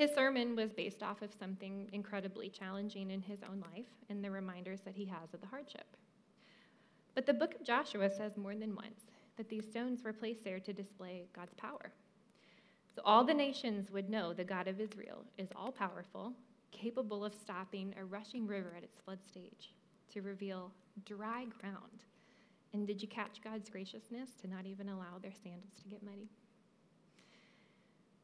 His 0.00 0.14
sermon 0.14 0.56
was 0.56 0.72
based 0.72 1.02
off 1.02 1.20
of 1.20 1.34
something 1.38 1.90
incredibly 1.92 2.48
challenging 2.48 3.10
in 3.10 3.20
his 3.20 3.42
own 3.42 3.62
life 3.74 3.84
and 4.08 4.24
the 4.24 4.30
reminders 4.30 4.80
that 4.86 4.96
he 4.96 5.04
has 5.04 5.34
of 5.34 5.42
the 5.42 5.46
hardship. 5.46 5.94
But 7.14 7.26
the 7.26 7.34
book 7.34 7.54
of 7.54 7.66
Joshua 7.66 8.08
says 8.08 8.38
more 8.38 8.54
than 8.54 8.74
once 8.74 9.10
that 9.36 9.50
these 9.50 9.66
stones 9.66 10.02
were 10.02 10.14
placed 10.14 10.42
there 10.42 10.58
to 10.58 10.72
display 10.72 11.24
God's 11.36 11.52
power. 11.58 11.92
So 12.94 13.02
all 13.04 13.24
the 13.24 13.34
nations 13.34 13.90
would 13.90 14.08
know 14.08 14.32
the 14.32 14.42
God 14.42 14.68
of 14.68 14.80
Israel 14.80 15.22
is 15.36 15.50
all 15.54 15.70
powerful, 15.70 16.32
capable 16.72 17.22
of 17.22 17.34
stopping 17.34 17.94
a 18.00 18.04
rushing 18.06 18.46
river 18.46 18.72
at 18.74 18.84
its 18.84 19.00
flood 19.04 19.18
stage 19.22 19.74
to 20.14 20.22
reveal 20.22 20.72
dry 21.04 21.44
ground. 21.60 22.04
And 22.72 22.86
did 22.86 23.02
you 23.02 23.08
catch 23.08 23.44
God's 23.44 23.68
graciousness 23.68 24.30
to 24.40 24.48
not 24.48 24.64
even 24.64 24.88
allow 24.88 25.18
their 25.20 25.34
sandals 25.44 25.74
to 25.82 25.90
get 25.90 26.02
muddy? 26.02 26.30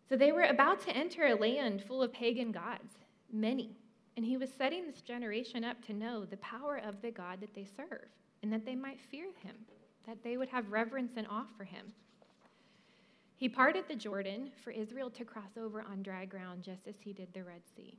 So 0.09 0.17
they 0.17 0.33
were 0.33 0.45
about 0.45 0.81
to 0.83 0.97
enter 0.97 1.27
a 1.27 1.35
land 1.35 1.83
full 1.83 2.03
of 2.03 2.13
pagan 2.13 2.53
gods, 2.53 2.99
many. 3.33 3.77
And 4.17 4.25
he 4.25 4.37
was 4.37 4.51
setting 4.57 4.87
this 4.87 5.03
generation 5.03 5.65
up 5.65 5.85
to 5.87 5.93
know 5.93 6.25
the 6.25 6.37
power 6.39 6.81
of 6.87 7.03
the 7.03 7.11
God 7.11 7.41
that 7.41 7.55
they 7.55 7.67
serve 7.77 8.09
and 8.43 8.53
that 8.53 8.65
they 8.65 8.77
might 8.77 9.01
fear 9.11 9.27
him, 9.43 9.57
that 10.07 10.23
they 10.23 10.37
would 10.37 10.49
have 10.49 10.71
reverence 10.71 11.13
and 11.17 11.27
awe 11.29 11.47
for 11.57 11.65
him. 11.65 11.93
He 13.37 13.49
parted 13.49 13.85
the 13.87 13.97
Jordan 13.97 14.51
for 14.65 14.71
Israel 14.71 15.11
to 15.11 15.25
cross 15.25 15.59
over 15.59 15.83
on 15.83 16.03
dry 16.03 16.25
ground 16.25 16.63
just 16.63 16.87
as 16.89 16.95
he 17.01 17.13
did 17.13 17.29
the 17.35 17.45
Red 17.45 17.61
Sea. 17.77 17.99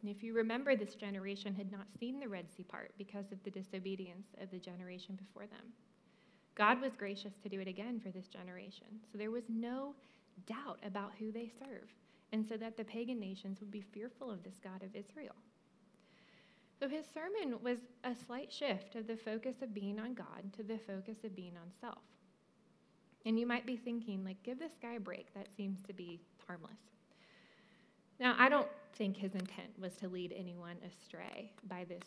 And 0.00 0.10
if 0.10 0.22
you 0.22 0.32
remember, 0.32 0.74
this 0.74 0.94
generation 0.94 1.54
had 1.54 1.70
not 1.70 1.86
seen 1.98 2.18
the 2.18 2.28
Red 2.28 2.46
Sea 2.48 2.62
part 2.62 2.92
because 2.96 3.32
of 3.32 3.42
the 3.44 3.50
disobedience 3.50 4.28
of 4.40 4.50
the 4.50 4.58
generation 4.58 5.16
before 5.16 5.46
them. 5.46 5.74
God 6.54 6.80
was 6.80 6.96
gracious 6.96 7.34
to 7.42 7.50
do 7.50 7.60
it 7.60 7.68
again 7.68 8.00
for 8.00 8.10
this 8.10 8.28
generation. 8.28 8.86
So 9.12 9.18
there 9.18 9.30
was 9.30 9.44
no 9.50 9.94
doubt 10.46 10.78
about 10.84 11.12
who 11.18 11.32
they 11.32 11.50
serve, 11.58 11.88
and 12.32 12.46
so 12.46 12.56
that 12.56 12.76
the 12.76 12.84
pagan 12.84 13.18
nations 13.18 13.60
would 13.60 13.70
be 13.70 13.80
fearful 13.80 14.30
of 14.30 14.42
this 14.42 14.58
God 14.62 14.82
of 14.82 14.94
Israel. 14.94 15.34
So 16.78 16.88
his 16.88 17.04
sermon 17.12 17.62
was 17.62 17.78
a 18.04 18.14
slight 18.26 18.50
shift 18.50 18.94
of 18.94 19.06
the 19.06 19.16
focus 19.16 19.56
of 19.62 19.74
being 19.74 19.98
on 19.98 20.14
God 20.14 20.52
to 20.56 20.62
the 20.62 20.78
focus 20.78 21.18
of 21.24 21.36
being 21.36 21.56
on 21.56 21.70
self. 21.80 21.98
And 23.26 23.38
you 23.38 23.46
might 23.46 23.66
be 23.66 23.76
thinking, 23.76 24.24
like, 24.24 24.42
give 24.42 24.58
this 24.58 24.78
guy 24.80 24.94
a 24.94 25.00
break. 25.00 25.34
That 25.34 25.48
seems 25.54 25.82
to 25.82 25.92
be 25.92 26.22
harmless. 26.46 26.80
Now, 28.18 28.34
I 28.38 28.48
don't 28.48 28.68
think 28.94 29.16
his 29.16 29.34
intent 29.34 29.78
was 29.78 29.94
to 29.96 30.08
lead 30.08 30.32
anyone 30.36 30.76
astray 30.86 31.52
by 31.68 31.84
this 31.84 32.04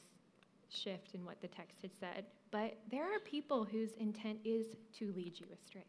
shift 0.70 1.14
in 1.14 1.24
what 1.24 1.40
the 1.42 1.48
text 1.48 1.84
had 1.84 1.92
said, 2.00 2.26
but 2.50 2.78
there 2.90 3.04
are 3.04 3.20
people 3.20 3.64
whose 3.64 3.92
intent 4.00 4.40
is 4.44 4.66
to 4.98 5.12
lead 5.14 5.40
you 5.40 5.46
astray. 5.54 5.86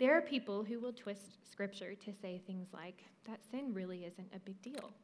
There 0.00 0.16
are 0.16 0.22
people 0.22 0.64
who 0.64 0.80
will 0.80 0.94
twist 0.94 1.36
scripture 1.52 1.94
to 1.94 2.12
say 2.22 2.40
things 2.46 2.68
like, 2.72 3.04
that 3.28 3.40
sin 3.50 3.74
really 3.74 4.06
isn't 4.06 4.32
a 4.34 4.38
big 4.38 4.62
deal. 4.62 4.94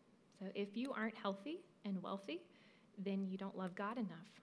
So 0.40 0.46
if 0.54 0.74
you 0.74 0.90
aren't 0.90 1.14
healthy 1.16 1.60
and 1.84 2.02
wealthy, 2.02 2.40
then 3.04 3.26
you 3.26 3.36
don't 3.36 3.58
love 3.58 3.74
God 3.74 3.98
enough. 3.98 4.40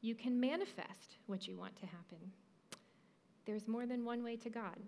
You 0.00 0.14
can 0.14 0.40
manifest 0.40 1.18
what 1.26 1.46
you 1.46 1.58
want 1.58 1.76
to 1.76 1.84
happen. 1.84 2.32
There's 3.44 3.68
more 3.68 3.84
than 3.84 4.02
one 4.02 4.24
way 4.24 4.36
to 4.36 4.48
God. 4.48 4.78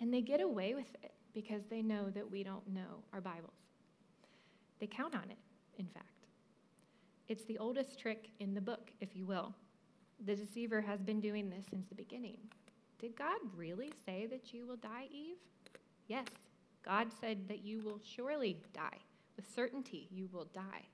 And 0.00 0.12
they 0.12 0.20
get 0.20 0.42
away 0.42 0.74
with 0.74 0.94
it 1.02 1.14
because 1.32 1.62
they 1.70 1.80
know 1.80 2.10
that 2.10 2.30
we 2.30 2.42
don't 2.42 2.68
know 2.68 3.02
our 3.14 3.22
Bibles. 3.22 3.54
They 4.80 4.86
count 4.86 5.14
on 5.14 5.30
it, 5.30 5.38
in 5.78 5.86
fact. 5.86 6.26
It's 7.26 7.44
the 7.44 7.56
oldest 7.56 7.98
trick 7.98 8.28
in 8.38 8.52
the 8.52 8.60
book, 8.60 8.90
if 9.00 9.16
you 9.16 9.24
will. 9.24 9.54
The 10.26 10.36
deceiver 10.36 10.82
has 10.82 11.00
been 11.00 11.22
doing 11.22 11.48
this 11.48 11.64
since 11.70 11.88
the 11.88 11.94
beginning. 11.94 12.36
Did 13.02 13.16
God 13.16 13.38
really 13.54 13.92
say 14.06 14.26
that 14.30 14.54
you 14.54 14.64
will 14.64 14.76
die, 14.76 15.08
Eve? 15.12 15.36
Yes. 16.08 16.28
God 16.82 17.08
said 17.20 17.48
that 17.48 17.64
you 17.64 17.80
will 17.80 18.00
surely 18.02 18.56
die. 18.72 18.98
With 19.36 19.54
certainty, 19.54 20.08
you 20.10 20.28
will 20.32 20.46
die. 20.54 20.86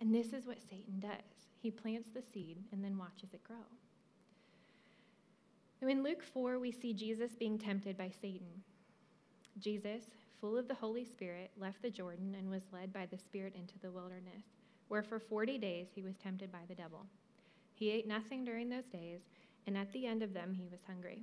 And 0.00 0.14
this 0.14 0.34
is 0.34 0.46
what 0.46 0.58
Satan 0.68 1.00
does 1.00 1.44
he 1.64 1.70
plants 1.70 2.10
the 2.10 2.20
seed 2.20 2.58
and 2.72 2.84
then 2.84 2.98
watches 2.98 3.32
it 3.32 3.42
grow. 3.42 3.56
In 5.80 6.02
Luke 6.02 6.22
4, 6.22 6.58
we 6.58 6.70
see 6.70 6.92
Jesus 6.92 7.30
being 7.38 7.58
tempted 7.58 7.96
by 7.96 8.10
Satan. 8.20 8.62
Jesus, 9.58 10.04
full 10.38 10.58
of 10.58 10.68
the 10.68 10.74
Holy 10.74 11.06
Spirit, 11.06 11.52
left 11.58 11.80
the 11.80 11.88
Jordan 11.88 12.36
and 12.38 12.50
was 12.50 12.64
led 12.70 12.92
by 12.92 13.06
the 13.06 13.16
Spirit 13.16 13.54
into 13.54 13.78
the 13.80 13.90
wilderness, 13.90 14.44
where 14.88 15.02
for 15.02 15.18
40 15.18 15.56
days 15.56 15.86
he 15.94 16.02
was 16.02 16.16
tempted 16.16 16.52
by 16.52 16.66
the 16.68 16.74
devil. 16.74 17.06
He 17.74 17.90
ate 17.90 18.06
nothing 18.06 18.44
during 18.44 18.68
those 18.68 18.86
days, 18.92 19.20
and 19.66 19.76
at 19.78 19.90
the 19.94 20.06
end 20.06 20.22
of 20.22 20.34
them 20.34 20.52
he 20.52 20.68
was 20.70 20.80
hungry. 20.86 21.22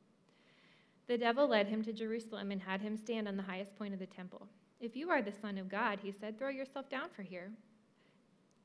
The 1.11 1.17
devil 1.17 1.45
led 1.45 1.67
him 1.67 1.83
to 1.83 1.91
Jerusalem 1.91 2.51
and 2.51 2.61
had 2.61 2.79
him 2.79 2.95
stand 2.95 3.27
on 3.27 3.35
the 3.35 3.43
highest 3.43 3.77
point 3.77 3.93
of 3.93 3.99
the 3.99 4.05
temple. 4.05 4.47
If 4.79 4.95
you 4.95 5.09
are 5.09 5.21
the 5.21 5.33
Son 5.41 5.57
of 5.57 5.67
God, 5.67 5.99
he 6.01 6.09
said, 6.09 6.39
throw 6.39 6.47
yourself 6.47 6.89
down 6.89 7.09
for 7.13 7.21
here, 7.21 7.51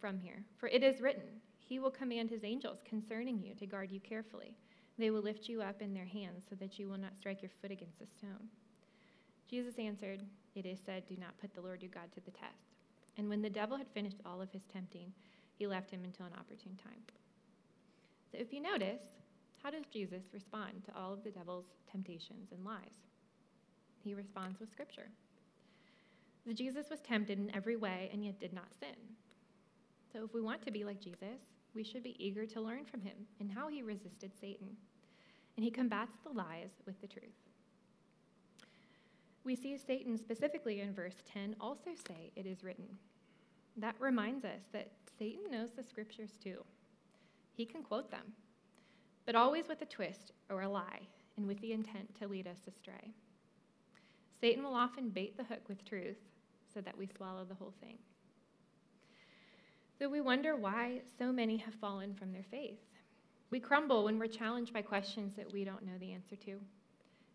from 0.00 0.20
here. 0.20 0.44
For 0.56 0.68
it 0.68 0.84
is 0.84 1.00
written, 1.00 1.24
He 1.58 1.80
will 1.80 1.90
command 1.90 2.30
His 2.30 2.44
angels 2.44 2.78
concerning 2.88 3.42
you 3.42 3.56
to 3.56 3.66
guard 3.66 3.90
you 3.90 3.98
carefully. 3.98 4.54
They 4.96 5.10
will 5.10 5.22
lift 5.22 5.48
you 5.48 5.60
up 5.60 5.82
in 5.82 5.92
their 5.92 6.04
hands 6.04 6.44
so 6.48 6.54
that 6.60 6.78
you 6.78 6.88
will 6.88 6.98
not 6.98 7.16
strike 7.16 7.42
your 7.42 7.50
foot 7.60 7.72
against 7.72 8.00
a 8.00 8.06
stone. 8.06 8.46
Jesus 9.50 9.80
answered, 9.80 10.22
It 10.54 10.66
is 10.66 10.78
said, 10.86 11.02
Do 11.08 11.16
not 11.16 11.36
put 11.40 11.52
the 11.52 11.62
Lord 11.62 11.82
your 11.82 11.90
God 11.90 12.12
to 12.14 12.20
the 12.20 12.30
test. 12.30 12.76
And 13.18 13.28
when 13.28 13.42
the 13.42 13.50
devil 13.50 13.76
had 13.76 13.88
finished 13.88 14.20
all 14.24 14.40
of 14.40 14.52
his 14.52 14.62
tempting, 14.72 15.12
he 15.58 15.66
left 15.66 15.90
him 15.90 16.04
until 16.04 16.26
an 16.26 16.34
opportune 16.38 16.78
time. 16.80 17.02
So 18.30 18.38
if 18.38 18.52
you 18.52 18.60
notice, 18.60 19.02
how 19.66 19.72
does 19.72 19.86
Jesus 19.92 20.22
respond 20.32 20.84
to 20.84 20.96
all 20.96 21.12
of 21.12 21.24
the 21.24 21.30
devil's 21.32 21.64
temptations 21.90 22.52
and 22.52 22.64
lies? 22.64 23.02
He 24.04 24.14
responds 24.14 24.60
with 24.60 24.70
Scripture. 24.70 25.08
Jesus 26.54 26.88
was 26.88 27.00
tempted 27.00 27.36
in 27.36 27.52
every 27.52 27.74
way 27.74 28.08
and 28.12 28.24
yet 28.24 28.38
did 28.38 28.52
not 28.52 28.72
sin. 28.78 28.94
So 30.12 30.22
if 30.24 30.32
we 30.32 30.40
want 30.40 30.62
to 30.62 30.70
be 30.70 30.84
like 30.84 31.00
Jesus, 31.00 31.40
we 31.74 31.82
should 31.82 32.04
be 32.04 32.14
eager 32.24 32.46
to 32.46 32.60
learn 32.60 32.84
from 32.84 33.00
him 33.00 33.16
and 33.40 33.50
how 33.50 33.66
he 33.66 33.82
resisted 33.82 34.30
Satan. 34.40 34.68
And 35.56 35.64
he 35.64 35.72
combats 35.72 36.14
the 36.22 36.30
lies 36.30 36.70
with 36.86 37.00
the 37.00 37.08
truth. 37.08 37.24
We 39.42 39.56
see 39.56 39.76
Satan 39.76 40.16
specifically 40.16 40.80
in 40.80 40.94
verse 40.94 41.24
10 41.32 41.56
also 41.60 41.90
say, 42.06 42.30
It 42.36 42.46
is 42.46 42.62
written. 42.62 42.86
That 43.76 43.96
reminds 43.98 44.44
us 44.44 44.62
that 44.72 44.92
Satan 45.18 45.50
knows 45.50 45.70
the 45.72 45.82
scriptures 45.82 46.38
too. 46.40 46.64
He 47.56 47.66
can 47.66 47.82
quote 47.82 48.12
them 48.12 48.32
but 49.26 49.34
always 49.34 49.68
with 49.68 49.82
a 49.82 49.86
twist 49.86 50.32
or 50.48 50.62
a 50.62 50.68
lie 50.68 51.00
and 51.36 51.46
with 51.46 51.60
the 51.60 51.72
intent 51.72 52.14
to 52.18 52.28
lead 52.28 52.46
us 52.46 52.60
astray. 52.66 53.12
Satan 54.40 54.62
will 54.62 54.74
often 54.74 55.10
bait 55.10 55.36
the 55.36 55.44
hook 55.44 55.68
with 55.68 55.84
truth 55.84 56.16
so 56.72 56.80
that 56.80 56.96
we 56.96 57.06
swallow 57.06 57.44
the 57.44 57.54
whole 57.54 57.74
thing. 57.80 57.98
So 59.98 60.08
we 60.08 60.20
wonder 60.20 60.56
why 60.56 61.00
so 61.18 61.32
many 61.32 61.56
have 61.56 61.74
fallen 61.74 62.14
from 62.14 62.32
their 62.32 62.44
faith. 62.50 62.78
We 63.50 63.60
crumble 63.60 64.04
when 64.04 64.18
we're 64.18 64.26
challenged 64.26 64.72
by 64.72 64.82
questions 64.82 65.34
that 65.36 65.52
we 65.52 65.64
don't 65.64 65.84
know 65.84 65.98
the 65.98 66.12
answer 66.12 66.36
to. 66.36 66.60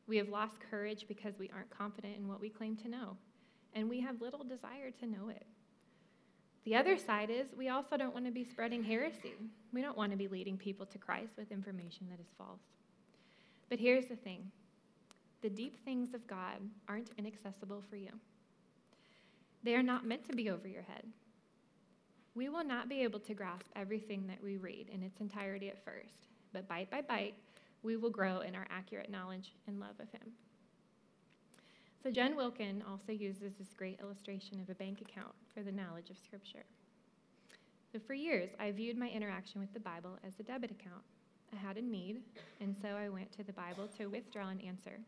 We 0.07 0.17
have 0.17 0.29
lost 0.29 0.59
courage 0.69 1.05
because 1.07 1.39
we 1.39 1.49
aren't 1.53 1.69
confident 1.69 2.17
in 2.17 2.27
what 2.27 2.41
we 2.41 2.49
claim 2.49 2.75
to 2.77 2.89
know, 2.89 3.17
and 3.73 3.89
we 3.89 3.99
have 4.01 4.21
little 4.21 4.43
desire 4.43 4.91
to 4.99 5.07
know 5.07 5.29
it. 5.29 5.45
The 6.63 6.75
other 6.75 6.97
side 6.97 7.29
is 7.29 7.47
we 7.57 7.69
also 7.69 7.97
don't 7.97 8.13
want 8.13 8.25
to 8.25 8.31
be 8.31 8.43
spreading 8.43 8.83
heresy. 8.83 9.33
We 9.73 9.81
don't 9.81 9.97
want 9.97 10.11
to 10.11 10.17
be 10.17 10.27
leading 10.27 10.57
people 10.57 10.85
to 10.85 10.97
Christ 10.97 11.33
with 11.37 11.51
information 11.51 12.07
that 12.09 12.19
is 12.19 12.27
false. 12.37 12.61
But 13.69 13.79
here's 13.79 14.05
the 14.05 14.15
thing 14.15 14.51
the 15.41 15.49
deep 15.49 15.83
things 15.83 16.13
of 16.13 16.27
God 16.27 16.59
aren't 16.87 17.11
inaccessible 17.17 17.83
for 17.89 17.95
you, 17.95 18.11
they 19.63 19.75
are 19.75 19.83
not 19.83 20.05
meant 20.05 20.27
to 20.29 20.35
be 20.35 20.49
over 20.49 20.67
your 20.67 20.83
head. 20.83 21.05
We 22.33 22.47
will 22.47 22.63
not 22.63 22.87
be 22.87 23.01
able 23.03 23.19
to 23.21 23.33
grasp 23.33 23.67
everything 23.75 24.25
that 24.27 24.41
we 24.41 24.55
read 24.55 24.87
in 24.89 25.03
its 25.03 25.19
entirety 25.19 25.69
at 25.69 25.83
first, 25.83 26.27
but 26.53 26.67
bite 26.67 26.89
by 26.89 27.01
bite, 27.01 27.35
we 27.83 27.97
will 27.97 28.09
grow 28.09 28.39
in 28.39 28.55
our 28.55 28.67
accurate 28.69 29.09
knowledge 29.09 29.53
and 29.67 29.79
love 29.79 29.99
of 29.99 30.09
Him. 30.11 30.31
So, 32.03 32.09
Jen 32.09 32.35
Wilkin 32.35 32.83
also 32.89 33.11
uses 33.11 33.53
this 33.53 33.75
great 33.77 33.99
illustration 33.99 34.59
of 34.59 34.69
a 34.69 34.75
bank 34.75 35.01
account 35.01 35.33
for 35.53 35.61
the 35.61 35.71
knowledge 35.71 36.09
of 36.09 36.17
Scripture. 36.17 36.65
So, 37.93 37.99
for 37.99 38.15
years, 38.15 38.49
I 38.59 38.71
viewed 38.71 38.97
my 38.97 39.07
interaction 39.07 39.61
with 39.61 39.71
the 39.71 39.79
Bible 39.79 40.17
as 40.25 40.33
a 40.39 40.43
debit 40.43 40.71
account. 40.71 41.03
I 41.53 41.57
had 41.57 41.77
a 41.77 41.81
need, 41.81 42.21
and 42.59 42.75
so 42.81 42.89
I 42.89 43.09
went 43.09 43.31
to 43.33 43.43
the 43.43 43.53
Bible 43.53 43.87
to 43.99 44.07
withdraw 44.07 44.49
an 44.49 44.61
answer. 44.61 44.99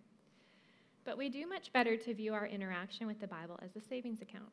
But 1.04 1.18
we 1.18 1.30
do 1.30 1.48
much 1.48 1.74
better 1.74 1.98
to 1.98 2.14
view 2.14 2.34
our 2.36 2.46
interaction 2.46 3.08
with 3.08 3.20
the 3.20 3.28
Bible 3.28 3.60
as 3.64 3.76
a 3.76 3.86
savings 3.88 4.22
account. 4.22 4.52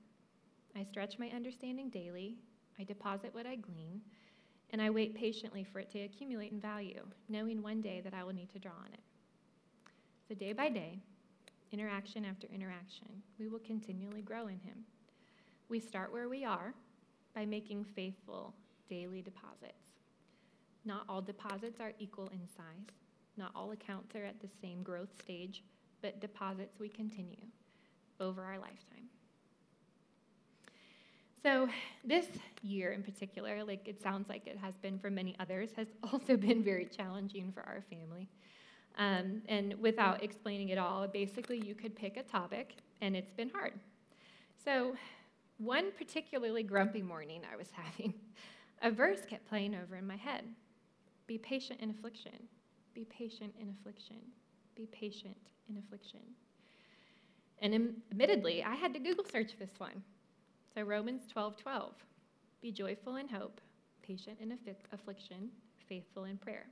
I 0.75 0.85
stretch 0.85 1.19
my 1.19 1.29
understanding 1.29 1.91
daily, 1.91 2.37
I 2.79 2.85
deposit 2.85 3.35
what 3.35 3.47
I 3.47 3.57
glean, 3.57 4.01
and 4.71 4.81
I 4.81 4.89
wait 4.89 5.15
patiently 5.15 5.65
for 5.65 5.81
it 5.81 5.91
to 5.91 6.01
accumulate 6.01 6.53
in 6.53 6.61
value, 6.61 7.05
knowing 7.29 7.61
one 7.61 7.83
day 7.83 8.01
that 8.01 8.15
I 8.15 8.25
will 8.25 8.33
need 8.33 8.51
to 8.51 8.59
draw 8.59 8.73
on 8.73 8.93
it. 8.95 9.01
So, 10.29 10.35
day 10.35 10.53
by 10.53 10.71
day, 10.71 11.01
interaction 11.73 12.25
after 12.25 12.47
interaction, 12.53 13.09
we 13.39 13.49
will 13.49 13.61
continually 13.61 14.23
grow 14.23 14.49
in 14.49 14.59
Him. 14.59 14.85
We 15.69 15.81
start 15.81 16.13
where 16.13 16.29
we 16.29 16.45
are 16.45 16.75
by 17.35 17.47
making 17.47 17.85
faithful 17.85 18.55
daily 18.89 19.23
deposits. 19.23 19.93
Not 20.85 21.05
all 21.09 21.21
deposits 21.21 21.81
are 21.81 21.93
equal 21.99 22.29
in 22.33 22.47
size, 22.57 22.95
not 23.37 23.53
all 23.55 23.73
accounts 23.73 24.15
are 24.17 24.25
at 24.25 24.41
the 24.41 24.49
same 24.61 24.83
growth 24.83 25.11
stage, 25.23 25.63
but 26.03 26.21
deposits 26.21 26.79
we 26.79 26.89
continue 26.89 27.47
over 28.19 28.43
our 28.43 28.59
lifetime. 28.59 29.09
So, 31.43 31.69
this 32.05 32.27
year 32.63 32.93
in 32.93 33.03
particular, 33.03 33.65
like 33.65 33.89
it 33.89 34.03
sounds 34.03 34.29
like 34.29 34.47
it 34.47 34.59
has 34.59 34.77
been 34.77 34.99
for 34.99 35.11
many 35.11 35.35
others, 35.41 35.71
has 35.77 35.87
also 36.13 36.37
been 36.37 36.63
very 36.63 36.85
challenging 36.85 37.53
for 37.53 37.61
our 37.61 37.83
family. 37.89 38.29
Um, 38.99 39.43
and 39.49 39.75
without 39.75 40.23
explaining 40.23 40.71
it 40.71 40.79
all, 40.79 41.07
basically 41.07 41.59
you 41.59 41.75
could 41.75 41.95
pick 41.97 42.17
a 42.17 42.23
topic, 42.23 42.77
and 43.01 43.17
it's 43.17 43.33
been 43.33 43.49
hard. 43.51 43.73
So, 44.65 44.95
one 45.59 45.93
particularly 45.97 46.63
grumpy 46.63 47.03
morning 47.03 47.43
I 47.51 47.57
was 47.57 47.69
having, 47.73 48.15
a 48.83 48.91
verse 48.91 49.21
kept 49.29 49.49
playing 49.49 49.75
over 49.75 49.97
in 49.97 50.07
my 50.07 50.17
head 50.17 50.45
Be 51.27 51.39
patient 51.39 51.81
in 51.81 51.91
affliction, 51.91 52.49
be 52.95 53.05
patient 53.05 53.55
in 53.61 53.75
affliction, 53.79 54.17
be 54.75 54.87
patient 54.87 55.37
in 55.69 55.79
affliction. 55.79 56.21
And 57.63 57.95
admittedly, 58.11 58.65
I 58.65 58.75
had 58.75 58.95
to 58.95 59.01
Google 59.01 59.25
search 59.31 59.53
this 59.59 59.79
one. 59.79 60.03
So, 60.75 60.83
Romans 60.83 61.23
12 61.31 61.57
12. 61.57 61.93
Be 62.63 62.71
joyful 62.71 63.17
in 63.17 63.29
hope, 63.29 63.61
patient 64.03 64.39
in 64.41 64.53
affliction, 64.93 65.51
faithful 65.89 66.25
in 66.25 66.37
prayer. 66.37 66.67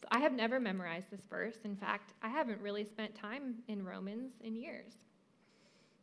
So 0.00 0.08
I 0.10 0.18
have 0.20 0.32
never 0.32 0.58
memorized 0.58 1.10
this 1.10 1.20
verse. 1.28 1.56
In 1.64 1.76
fact, 1.76 2.12
I 2.22 2.28
haven't 2.28 2.60
really 2.60 2.84
spent 2.84 3.14
time 3.14 3.56
in 3.68 3.84
Romans 3.84 4.32
in 4.42 4.56
years. 4.56 4.94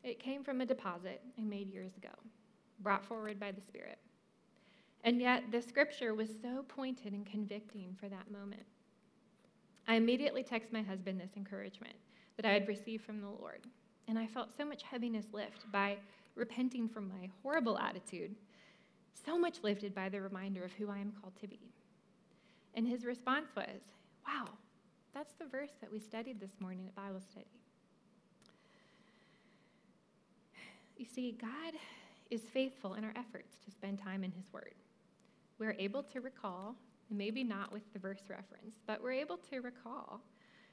It 0.03 0.19
came 0.19 0.43
from 0.43 0.61
a 0.61 0.65
deposit 0.65 1.21
I 1.37 1.41
made 1.41 1.73
years 1.73 1.97
ago, 1.97 2.13
brought 2.79 3.05
forward 3.05 3.39
by 3.39 3.51
the 3.51 3.61
Spirit. 3.61 3.97
And 5.03 5.19
yet, 5.21 5.51
the 5.51 5.61
scripture 5.61 6.13
was 6.13 6.29
so 6.41 6.63
pointed 6.67 7.13
and 7.13 7.25
convicting 7.25 7.95
for 7.99 8.07
that 8.09 8.31
moment. 8.31 8.65
I 9.87 9.95
immediately 9.95 10.43
texted 10.43 10.73
my 10.73 10.81
husband 10.81 11.19
this 11.19 11.37
encouragement 11.37 11.95
that 12.35 12.45
I 12.45 12.53
had 12.53 12.67
received 12.67 13.05
from 13.05 13.21
the 13.21 13.29
Lord. 13.29 13.61
And 14.07 14.19
I 14.19 14.27
felt 14.27 14.55
so 14.55 14.65
much 14.65 14.83
heaviness 14.83 15.25
lift 15.33 15.69
by 15.71 15.97
repenting 16.35 16.87
from 16.87 17.09
my 17.09 17.29
horrible 17.41 17.77
attitude, 17.79 18.35
so 19.25 19.37
much 19.37 19.63
lifted 19.63 19.95
by 19.95 20.09
the 20.09 20.21
reminder 20.21 20.63
of 20.63 20.71
who 20.73 20.89
I 20.89 20.99
am 20.99 21.13
called 21.19 21.35
to 21.41 21.47
be. 21.47 21.59
And 22.77 22.87
his 22.87 23.05
response 23.05 23.47
was, 23.55 23.81
Wow, 24.25 24.49
that's 25.11 25.33
the 25.33 25.47
verse 25.47 25.71
that 25.81 25.91
we 25.91 25.99
studied 25.99 26.39
this 26.39 26.53
morning 26.59 26.85
at 26.85 26.95
Bible 26.95 27.21
study. 27.31 27.47
You 30.95 31.05
see, 31.05 31.35
God 31.41 31.73
is 32.29 32.41
faithful 32.41 32.93
in 32.93 33.03
our 33.03 33.13
efforts 33.15 33.57
to 33.65 33.71
spend 33.71 33.97
time 33.97 34.23
in 34.23 34.31
His 34.31 34.53
Word. 34.53 34.75
We're 35.57 35.75
able 35.79 36.03
to 36.03 36.21
recall, 36.21 36.75
maybe 37.09 37.43
not 37.43 37.71
with 37.71 37.81
the 37.93 37.99
verse 37.99 38.23
reference, 38.29 38.75
but 38.85 39.01
we're 39.01 39.11
able 39.13 39.37
to 39.49 39.61
recall 39.61 40.21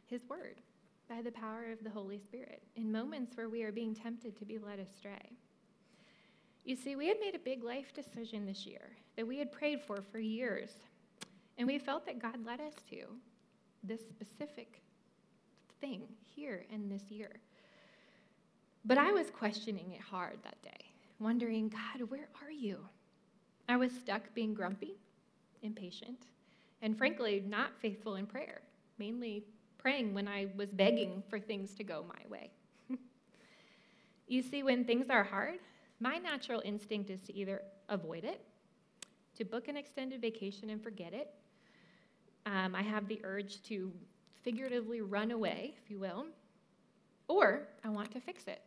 His 0.07 0.29
Word 0.29 0.61
by 1.09 1.23
the 1.23 1.33
power 1.33 1.73
of 1.73 1.83
the 1.85 1.91
Holy 1.91 2.19
Spirit 2.19 2.63
in 2.77 2.93
moments 2.93 3.35
where 3.35 3.49
we 3.49 3.63
are 3.63 3.73
being 3.73 3.95
tempted 3.95 4.39
to 4.39 4.45
be 4.45 4.59
led 4.59 4.79
astray. 4.79 5.31
You 6.67 6.77
see, 6.77 6.97
we 6.97 7.09
had 7.09 7.21
made 7.21 7.35
a 7.35 7.39
big 7.39 7.65
life 7.65 7.95
decision 7.95 8.45
this 8.45 8.67
year 8.67 8.91
that 9.17 9.27
we 9.27 9.39
had 9.39 9.53
prayed 9.53 9.81
for 9.81 10.03
for 10.03 10.19
years, 10.19 10.71
and 11.59 11.67
we 11.67 11.79
felt 11.79 12.07
that 12.07 12.21
God 12.21 12.45
led 12.45 12.61
us 12.61 12.75
to 12.91 13.05
this 13.83 14.01
specific 14.01 14.83
thing 15.81 16.03
here 16.35 16.65
in 16.73 16.89
this 16.89 17.03
year. 17.11 17.31
But 18.85 18.99
I 18.99 19.13
was 19.13 19.31
questioning 19.31 19.93
it 19.93 20.01
hard 20.01 20.39
that 20.43 20.61
day, 20.63 20.93
wondering, 21.19 21.69
God, 21.69 22.09
where 22.11 22.29
are 22.43 22.51
you? 22.51 22.79
I 23.69 23.77
was 23.77 23.93
stuck 23.93 24.35
being 24.35 24.53
grumpy, 24.53 24.97
impatient, 25.63 26.27
and 26.83 26.97
frankly, 26.97 27.43
not 27.47 27.71
faithful 27.81 28.17
in 28.17 28.27
prayer, 28.27 28.61
mainly 28.99 29.45
praying 29.79 30.13
when 30.13 30.29
I 30.29 30.49
was 30.57 30.71
begging 30.71 31.23
for 31.29 31.39
things 31.39 31.75
to 31.75 31.85
go 31.85 32.05
my 32.07 32.31
way. 32.31 32.51
you 34.29 34.43
see, 34.43 34.63
when 34.63 34.85
things 34.85 35.09
are 35.09 35.25
hard, 35.25 35.61
my 36.01 36.19
natural 36.19 36.61
instinct 36.65 37.09
is 37.11 37.23
to 37.23 37.35
either 37.35 37.63
avoid 37.89 38.25
it, 38.25 38.43
to 39.37 39.45
book 39.45 39.69
an 39.69 39.77
extended 39.77 40.21
vacation 40.21 40.71
and 40.71 40.83
forget 40.83 41.15
it. 41.15 41.33
Um, 42.47 42.75
I 42.75 42.83
have 42.83 43.09
the 43.09 43.21
urge 43.25 43.63
to 43.65 43.91
figuratively 44.43 45.01
run 45.01 45.31
away, 45.31 45.75
if 45.83 45.91
you 45.91 45.99
will, 45.99 46.27
or 47.29 47.69
I 47.83 47.89
want 47.89 48.11
to 48.13 48.21
fix 48.21 48.47
it. 48.47 48.61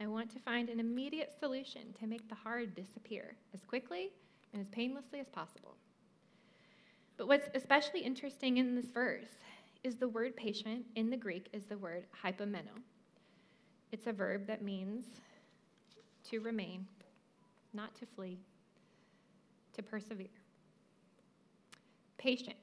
I 0.00 0.06
want 0.06 0.30
to 0.32 0.40
find 0.40 0.68
an 0.68 0.80
immediate 0.80 1.34
solution 1.38 1.82
to 2.00 2.06
make 2.06 2.28
the 2.28 2.34
hard 2.34 2.74
disappear 2.74 3.36
as 3.54 3.64
quickly 3.64 4.10
and 4.52 4.60
as 4.60 4.68
painlessly 4.68 5.20
as 5.20 5.28
possible. 5.28 5.76
But 7.16 7.28
what's 7.28 7.48
especially 7.54 8.00
interesting 8.00 8.56
in 8.56 8.74
this 8.74 8.90
verse 8.90 9.28
is 9.84 9.96
the 9.96 10.08
word 10.08 10.36
patient 10.36 10.86
in 10.96 11.10
the 11.10 11.16
Greek 11.16 11.48
is 11.52 11.66
the 11.66 11.76
word 11.76 12.04
hypomeno. 12.24 12.80
It's 13.92 14.06
a 14.06 14.12
verb 14.12 14.46
that 14.46 14.62
means 14.62 15.04
to 16.30 16.40
remain, 16.40 16.86
not 17.72 17.94
to 17.96 18.06
flee, 18.06 18.38
to 19.74 19.82
persevere. 19.82 20.28
Patient, 22.18 22.56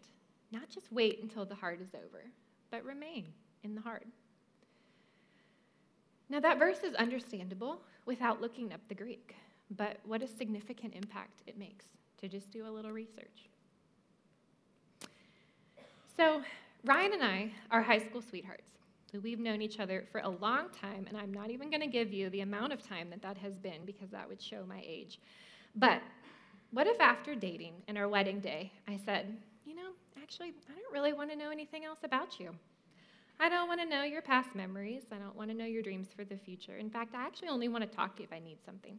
not 0.51 0.69
just 0.69 0.91
wait 0.91 1.21
until 1.21 1.45
the 1.45 1.55
hard 1.55 1.81
is 1.81 1.93
over, 1.93 2.23
but 2.71 2.83
remain 2.83 3.25
in 3.63 3.75
the 3.75 3.81
hard. 3.81 4.05
Now, 6.29 6.39
that 6.41 6.59
verse 6.59 6.83
is 6.83 6.93
understandable 6.95 7.81
without 8.05 8.41
looking 8.41 8.73
up 8.73 8.81
the 8.89 8.95
Greek, 8.95 9.35
but 9.75 9.97
what 10.05 10.21
a 10.21 10.27
significant 10.27 10.93
impact 10.93 11.41
it 11.47 11.57
makes 11.57 11.85
to 12.19 12.27
just 12.27 12.51
do 12.51 12.67
a 12.67 12.71
little 12.71 12.91
research. 12.91 13.49
So, 16.15 16.41
Ryan 16.83 17.13
and 17.13 17.23
I 17.23 17.51
are 17.71 17.81
high 17.81 17.99
school 17.99 18.21
sweethearts. 18.21 18.69
We've 19.21 19.39
known 19.39 19.61
each 19.61 19.79
other 19.79 20.05
for 20.11 20.19
a 20.19 20.29
long 20.29 20.69
time, 20.69 21.05
and 21.07 21.17
I'm 21.17 21.33
not 21.33 21.49
even 21.49 21.69
going 21.69 21.81
to 21.81 21.87
give 21.87 22.11
you 22.11 22.29
the 22.29 22.41
amount 22.41 22.73
of 22.73 22.85
time 22.85 23.09
that 23.09 23.21
that 23.21 23.37
has 23.37 23.57
been 23.57 23.85
because 23.85 24.09
that 24.09 24.27
would 24.27 24.41
show 24.41 24.63
my 24.67 24.83
age. 24.85 25.19
But 25.75 26.01
what 26.71 26.87
if 26.87 26.99
after 26.99 27.35
dating 27.35 27.73
and 27.87 27.97
our 27.97 28.09
wedding 28.09 28.39
day, 28.39 28.71
I 28.87 28.99
said, 29.05 29.37
you 29.65 29.75
know, 29.75 29.91
actually, 30.21 30.53
I 30.69 30.73
don't 30.73 30.93
really 30.93 31.13
want 31.13 31.31
to 31.31 31.35
know 31.35 31.51
anything 31.51 31.85
else 31.85 31.99
about 32.03 32.39
you? 32.39 32.51
I 33.39 33.49
don't 33.49 33.67
want 33.67 33.79
to 33.81 33.87
know 33.87 34.03
your 34.03 34.21
past 34.21 34.55
memories. 34.55 35.03
I 35.11 35.17
don't 35.17 35.35
want 35.35 35.51
to 35.51 35.55
know 35.55 35.65
your 35.65 35.83
dreams 35.83 36.07
for 36.15 36.23
the 36.23 36.37
future. 36.37 36.77
In 36.77 36.89
fact, 36.89 37.13
I 37.15 37.25
actually 37.25 37.49
only 37.49 37.67
want 37.67 37.89
to 37.89 37.95
talk 37.95 38.15
to 38.15 38.23
you 38.23 38.27
if 38.29 38.35
I 38.35 38.39
need 38.43 38.57
something. 38.65 38.97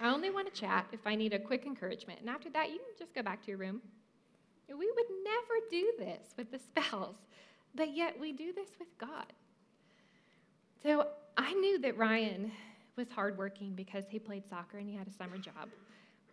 I 0.00 0.08
only 0.08 0.30
want 0.30 0.52
to 0.52 0.60
chat 0.60 0.86
if 0.92 1.00
I 1.06 1.14
need 1.14 1.32
a 1.32 1.38
quick 1.38 1.66
encouragement. 1.66 2.20
And 2.20 2.30
after 2.30 2.50
that, 2.50 2.70
you 2.70 2.76
can 2.76 2.94
just 2.98 3.14
go 3.14 3.22
back 3.22 3.42
to 3.42 3.48
your 3.48 3.58
room. 3.58 3.82
We 4.68 4.90
would 4.94 5.06
never 5.24 5.54
do 5.70 5.92
this 5.98 6.34
with 6.36 6.50
the 6.50 6.58
spouse, 6.84 7.16
but 7.74 7.94
yet 7.94 8.18
we 8.18 8.32
do 8.32 8.52
this 8.52 8.68
with 8.78 8.88
God. 8.98 9.32
So 10.82 11.08
I 11.36 11.52
knew 11.54 11.78
that 11.80 11.96
Ryan 11.96 12.50
was 12.96 13.08
hardworking 13.10 13.74
because 13.74 14.04
he 14.08 14.18
played 14.18 14.48
soccer 14.48 14.78
and 14.78 14.88
he 14.88 14.96
had 14.96 15.06
a 15.06 15.12
summer 15.12 15.38
job. 15.38 15.68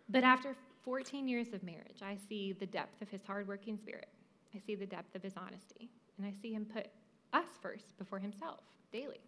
But 0.08 0.24
after 0.24 0.54
14 0.84 1.26
years 1.26 1.52
of 1.52 1.62
marriage, 1.62 2.02
I 2.02 2.16
see 2.28 2.52
the 2.52 2.66
depth 2.66 3.00
of 3.00 3.08
his 3.08 3.22
hardworking 3.26 3.78
spirit. 3.78 4.08
I 4.54 4.58
see 4.58 4.74
the 4.74 4.86
depth 4.86 5.14
of 5.14 5.22
his 5.22 5.34
honesty. 5.36 5.90
And 6.18 6.26
I 6.26 6.32
see 6.42 6.52
him 6.52 6.66
put 6.66 6.86
us 7.32 7.46
first 7.60 7.96
before 7.98 8.18
himself 8.18 8.60
daily. 8.92 9.20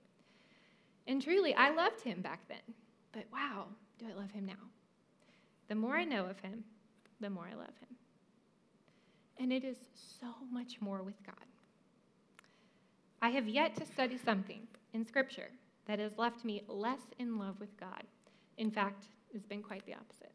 And 1.06 1.22
truly, 1.22 1.54
I 1.54 1.70
loved 1.70 2.00
him 2.02 2.20
back 2.20 2.40
then. 2.48 2.74
But 3.12 3.24
wow, 3.32 3.66
do 3.98 4.06
I 4.06 4.18
love 4.18 4.30
him 4.30 4.46
now? 4.46 4.52
The 5.68 5.74
more 5.74 5.96
I 5.96 6.04
know 6.04 6.26
of 6.26 6.38
him, 6.40 6.64
the 7.20 7.30
more 7.30 7.48
I 7.50 7.54
love 7.56 7.74
him. 7.80 7.96
And 9.38 9.52
it 9.52 9.64
is 9.64 9.76
so 10.20 10.28
much 10.50 10.80
more 10.80 11.02
with 11.02 11.22
God. 11.24 11.34
I 13.20 13.30
have 13.30 13.48
yet 13.48 13.74
to 13.76 13.86
study 13.86 14.18
something 14.18 14.66
in 14.92 15.04
Scripture 15.04 15.48
that 15.86 15.98
has 15.98 16.18
left 16.18 16.44
me 16.44 16.62
less 16.68 17.00
in 17.18 17.38
love 17.38 17.58
with 17.58 17.78
God. 17.78 18.02
In 18.58 18.70
fact, 18.70 19.04
it's 19.34 19.46
been 19.46 19.62
quite 19.62 19.84
the 19.86 19.94
opposite. 19.94 20.32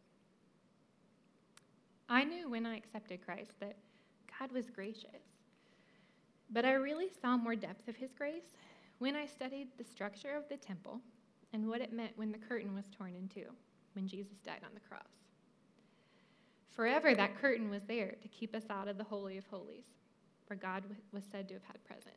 I 2.11 2.23
knew 2.23 2.49
when 2.49 2.65
I 2.65 2.75
accepted 2.75 3.25
Christ 3.25 3.53
that 3.59 3.77
God 4.39 4.51
was 4.51 4.69
gracious 4.69 5.21
but 6.51 6.65
I 6.65 6.73
really 6.73 7.07
saw 7.21 7.37
more 7.37 7.55
depth 7.55 7.87
of 7.87 7.95
his 7.95 8.11
grace 8.11 8.57
when 8.99 9.15
I 9.15 9.25
studied 9.25 9.69
the 9.77 9.83
structure 9.83 10.35
of 10.35 10.47
the 10.49 10.57
temple 10.57 10.99
and 11.53 11.67
what 11.67 11.81
it 11.81 11.93
meant 11.93 12.17
when 12.17 12.31
the 12.31 12.37
curtain 12.37 12.75
was 12.75 12.85
torn 12.95 13.15
in 13.15 13.27
two, 13.27 13.49
when 13.93 14.07
Jesus 14.07 14.37
died 14.45 14.61
on 14.63 14.73
the 14.73 14.79
cross. 14.81 15.07
Forever, 16.69 17.15
that 17.15 17.39
curtain 17.39 17.69
was 17.69 17.83
there 17.83 18.15
to 18.21 18.27
keep 18.27 18.55
us 18.55 18.69
out 18.69 18.87
of 18.87 18.97
the 18.97 19.03
Holy 19.03 19.37
of 19.37 19.45
Holies, 19.47 19.85
where 20.47 20.57
God 20.57 20.83
was 21.11 21.23
said 21.31 21.47
to 21.47 21.55
have 21.55 21.63
had 21.63 21.83
presence. 21.85 22.15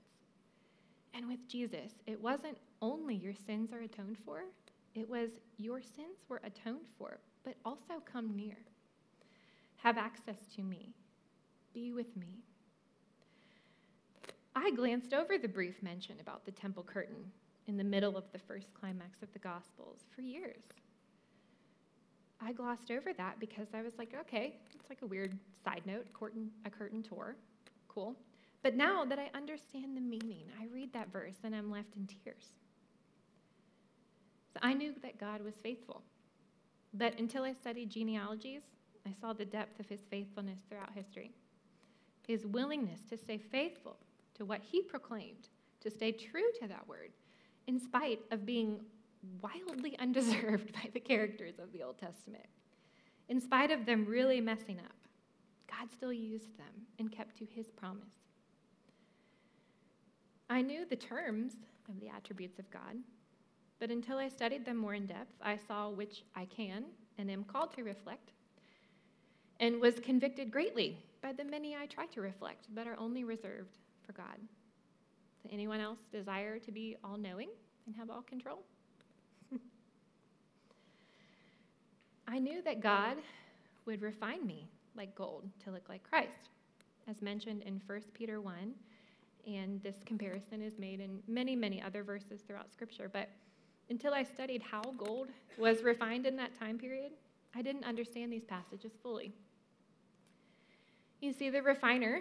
And 1.13 1.29
with 1.29 1.49
Jesus, 1.49 1.93
it 2.07 2.21
wasn't 2.21 2.59
only 2.83 3.15
your 3.15 3.35
sins 3.47 3.73
are 3.73 3.81
atoned 3.81 4.19
for, 4.25 4.45
it 4.95 5.09
was 5.09 5.31
your 5.59 5.81
sins 5.81 6.25
were 6.29 6.41
atoned 6.45 6.87
for, 6.99 7.19
but 7.45 7.55
also 7.65 8.03
come 8.05 8.37
near. 8.37 8.57
Have 9.85 9.99
access 9.99 10.39
to 10.57 10.63
me. 10.63 10.95
Be 11.75 11.93
with 11.93 12.17
me. 12.17 12.39
I 14.57 14.71
glanced 14.71 15.13
over 15.13 15.37
the 15.37 15.47
brief 15.47 15.83
mention 15.83 16.17
about 16.21 16.47
the 16.47 16.53
temple 16.53 16.83
curtain 16.83 17.31
in 17.67 17.77
the 17.77 17.85
middle 17.85 18.17
of 18.17 18.25
the 18.33 18.39
first 18.39 18.73
climax 18.73 19.23
of 19.23 19.31
the 19.35 19.39
Gospels 19.39 19.99
for 20.17 20.23
years. 20.23 20.63
I 22.41 22.53
glossed 22.53 22.91
over 22.91 23.13
that 23.13 23.39
because 23.39 23.69
I 23.75 23.83
was 23.83 23.93
like, 23.99 24.15
okay, 24.21 24.57
it's 24.75 24.89
like 24.89 25.03
a 25.03 25.07
weird 25.07 25.37
side 25.63 25.83
note, 25.85 26.07
curtain, 26.15 26.51
a 26.65 26.71
curtain 26.71 27.03
tour. 27.03 27.37
Cool. 27.89 28.17
But 28.63 28.77
now 28.77 29.05
that 29.05 29.19
I 29.19 29.29
understand 29.37 29.95
the 29.95 30.01
meaning, 30.01 30.45
I 30.59 30.65
read 30.73 30.95
that 30.95 31.13
verse 31.13 31.37
and 31.45 31.55
I'm 31.55 31.71
left 31.71 31.95
in 31.97 32.07
tears. 32.07 32.47
So 34.55 34.61
I 34.63 34.73
knew 34.73 34.95
that 35.03 35.21
God 35.21 35.45
was 35.45 35.55
faithful. 35.63 36.01
But 36.95 37.19
until 37.19 37.45
I 37.45 37.53
studied 37.53 37.91
genealogies, 37.91 38.63
I 39.07 39.13
saw 39.21 39.33
the 39.33 39.45
depth 39.45 39.81
of 39.81 39.89
his 39.89 40.01
faithfulness 40.11 40.59
throughout 40.69 40.93
history. 40.95 41.33
His 42.27 42.47
willingness 42.47 43.01
to 43.11 43.17
stay 43.17 43.39
faithful 43.39 43.97
to 44.35 44.45
what 44.45 44.63
he 44.63 44.83
proclaimed, 44.83 45.49
to 45.81 45.91
stay 45.91 46.13
true 46.13 46.51
to 46.61 46.69
that 46.69 46.89
word, 46.89 47.11
in 47.67 47.79
spite 47.79 48.21
of 48.31 48.47
being 48.47 48.81
wildly 49.43 49.97
undeserved 50.01 50.73
by 50.73 50.89
the 50.93 51.01
characters 51.01 51.59
of 51.59 51.73
the 51.73 51.83
Old 51.83 51.99
Testament. 51.99 52.47
In 53.29 53.41
spite 53.41 53.71
of 53.71 53.87
them 53.87 54.05
really 54.05 54.41
messing 54.41 54.79
up, 54.79 54.95
God 55.71 55.91
still 55.91 56.13
used 56.13 56.57
them 56.59 56.87
and 56.99 57.11
kept 57.11 57.39
to 57.39 57.47
his 57.47 57.71
promise. 57.71 58.05
I 60.51 60.61
knew 60.61 60.85
the 60.85 60.97
terms 60.97 61.55
of 61.89 62.01
the 62.01 62.09
attributes 62.09 62.59
of 62.59 62.71
God, 62.71 62.97
but 63.81 63.91
until 63.91 64.19
I 64.19 64.29
studied 64.29 64.65
them 64.65 64.77
more 64.77 64.95
in 64.95 65.07
depth, 65.07 65.35
I 65.43 65.59
saw 65.67 65.89
which 65.89 66.23
I 66.37 66.45
can 66.45 66.85
and 67.19 67.31
am 67.31 67.45
called 67.45 67.73
to 67.77 67.83
reflect, 67.83 68.34
and 69.61 69.81
was 69.81 69.95
convicted 70.01 70.51
greatly 70.51 70.99
by 71.23 71.33
the 71.33 71.45
many 71.45 71.77
I 71.77 71.87
try 71.87 72.07
to 72.07 72.21
reflect 72.21 72.67
but 72.75 72.87
are 72.87 72.99
only 72.99 73.25
reserved 73.25 73.79
for 74.07 74.13
God? 74.13 74.37
Does 75.43 75.53
anyone 75.53 75.81
else 75.81 75.99
desire 76.11 76.59
to 76.59 76.73
be 76.73 76.97
all 77.05 77.17
knowing 77.17 77.49
and 77.87 77.95
have 77.97 78.11
all 78.11 78.23
control? 78.23 78.61
I 82.29 82.39
knew 82.39 82.63
that 82.63 82.81
God 82.81 83.17
would 83.87 84.03
refine 84.03 84.47
me 84.47 84.69
like 84.97 85.15
gold 85.15 85.45
to 85.65 85.71
look 85.71 85.89
like 85.89 86.03
Christ, 86.09 86.49
as 87.09 87.21
mentioned 87.21 87.63
in 87.63 87.81
1 87.87 88.01
Peter 88.15 88.41
1. 88.41 88.75
And 89.47 89.83
this 89.83 89.97
comparison 90.07 90.63
is 90.63 90.79
made 90.79 91.01
in 91.01 91.19
many, 91.29 91.55
many 91.55 91.83
other 91.83 92.03
verses 92.03 92.41
throughout 92.47 92.73
Scripture. 92.73 93.11
But 93.13 93.29
until 93.91 94.15
I 94.15 94.23
studied 94.23 94.63
how 94.63 94.83
gold 94.97 95.29
was 95.59 95.83
refined 95.83 96.25
in 96.25 96.37
that 96.37 96.59
time 96.59 96.79
period, 96.79 97.13
I 97.57 97.63
didn't 97.63 97.85
understand 97.85 98.33
these 98.33 98.45
passages 98.45 98.93
fully. 99.03 99.33
You 101.21 101.33
see, 101.33 101.51
the 101.51 101.63
refiner 101.63 102.21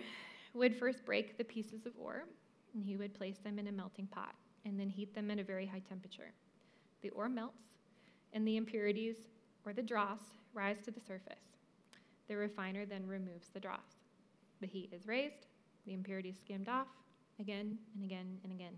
would 0.53 0.75
first 0.75 1.03
break 1.05 1.37
the 1.37 1.43
pieces 1.43 1.85
of 1.85 1.93
ore, 1.97 2.25
and 2.73 2.83
he 2.83 2.95
would 2.95 3.13
place 3.13 3.39
them 3.39 3.57
in 3.57 3.67
a 3.67 3.71
melting 3.71 4.07
pot 4.07 4.35
and 4.65 4.79
then 4.79 4.89
heat 4.89 5.13
them 5.13 5.29
at 5.31 5.39
a 5.39 5.43
very 5.43 5.65
high 5.65 5.81
temperature. 5.89 6.31
The 7.01 7.09
ore 7.09 7.29
melts, 7.29 7.79
and 8.31 8.47
the 8.47 8.55
impurities, 8.55 9.17
or 9.65 9.73
the 9.73 9.81
dross, 9.81 10.19
rise 10.53 10.77
to 10.85 10.91
the 10.91 11.01
surface. 11.01 11.57
The 12.27 12.37
refiner 12.37 12.85
then 12.85 13.05
removes 13.05 13.49
the 13.49 13.59
dross. 13.59 13.97
The 14.61 14.67
heat 14.67 14.93
is 14.93 15.07
raised, 15.07 15.47
the 15.85 15.93
impurities 15.93 16.37
skimmed 16.39 16.69
off, 16.69 16.87
again 17.39 17.77
and 17.95 18.05
again 18.05 18.37
and 18.43 18.53
again. 18.53 18.73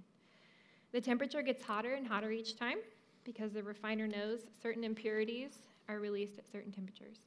The 0.92 1.02
temperature 1.02 1.44
gets 1.44 1.64
hotter 1.64 1.94
and 1.94 2.08
hotter 2.08 2.32
each 2.32 2.58
time 2.58 2.78
because 3.24 3.52
the 3.52 3.62
refiner 3.62 4.08
knows 4.08 4.40
certain 4.62 4.84
impurities 4.84 5.58
are 5.90 6.00
released 6.00 6.38
at 6.38 6.52
certain 6.52 6.72
temperatures. 6.72 7.18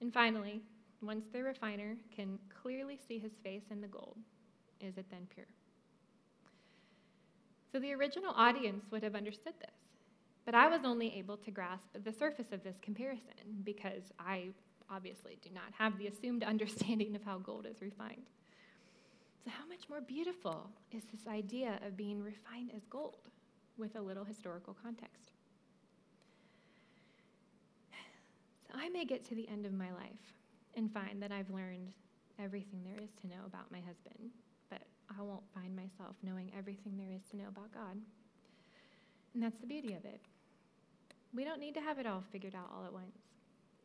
And 0.00 0.12
finally, 0.12 0.62
once 1.02 1.26
the 1.32 1.42
refiner 1.42 1.96
can 2.14 2.38
clearly 2.62 2.98
see 3.08 3.18
his 3.18 3.32
face 3.42 3.64
in 3.70 3.80
the 3.80 3.88
gold, 3.88 4.16
is 4.80 4.96
it 4.96 5.06
then 5.10 5.26
pure? 5.32 5.46
So 7.72 7.78
the 7.78 7.92
original 7.92 8.32
audience 8.34 8.84
would 8.90 9.02
have 9.02 9.14
understood 9.14 9.54
this. 9.60 9.74
But 10.44 10.54
I 10.54 10.68
was 10.68 10.80
only 10.84 11.14
able 11.18 11.36
to 11.36 11.50
grasp 11.50 11.88
the 12.02 12.12
surface 12.12 12.52
of 12.52 12.64
this 12.64 12.76
comparison 12.80 13.62
because 13.64 14.12
I 14.18 14.48
obviously 14.90 15.36
do 15.42 15.50
not 15.54 15.72
have 15.76 15.98
the 15.98 16.06
assumed 16.06 16.42
understanding 16.44 17.14
of 17.14 17.22
how 17.22 17.38
gold 17.38 17.66
is 17.66 17.82
refined. 17.82 18.30
So, 19.44 19.50
how 19.50 19.66
much 19.68 19.88
more 19.90 20.00
beautiful 20.00 20.70
is 20.90 21.02
this 21.12 21.26
idea 21.28 21.78
of 21.86 21.96
being 21.96 22.22
refined 22.22 22.70
as 22.74 22.82
gold 22.86 23.28
with 23.76 23.94
a 23.96 24.00
little 24.00 24.24
historical 24.24 24.74
context? 24.82 25.37
I 28.74 28.88
may 28.90 29.04
get 29.04 29.24
to 29.28 29.34
the 29.34 29.48
end 29.48 29.66
of 29.66 29.72
my 29.72 29.90
life 29.92 30.34
and 30.76 30.92
find 30.92 31.22
that 31.22 31.32
I've 31.32 31.50
learned 31.50 31.92
everything 32.38 32.82
there 32.84 33.02
is 33.02 33.10
to 33.20 33.26
know 33.26 33.44
about 33.46 33.72
my 33.72 33.80
husband, 33.80 34.30
but 34.70 34.82
I 35.10 35.22
won't 35.22 35.42
find 35.54 35.74
myself 35.74 36.16
knowing 36.22 36.52
everything 36.56 36.96
there 36.96 37.14
is 37.14 37.22
to 37.30 37.36
know 37.36 37.48
about 37.48 37.72
God. 37.72 37.96
And 39.34 39.42
that's 39.42 39.58
the 39.58 39.66
beauty 39.66 39.94
of 39.94 40.04
it. 40.04 40.20
We 41.34 41.44
don't 41.44 41.60
need 41.60 41.74
to 41.74 41.80
have 41.80 41.98
it 41.98 42.06
all 42.06 42.22
figured 42.32 42.54
out 42.54 42.70
all 42.74 42.84
at 42.84 42.92
once. 42.92 43.18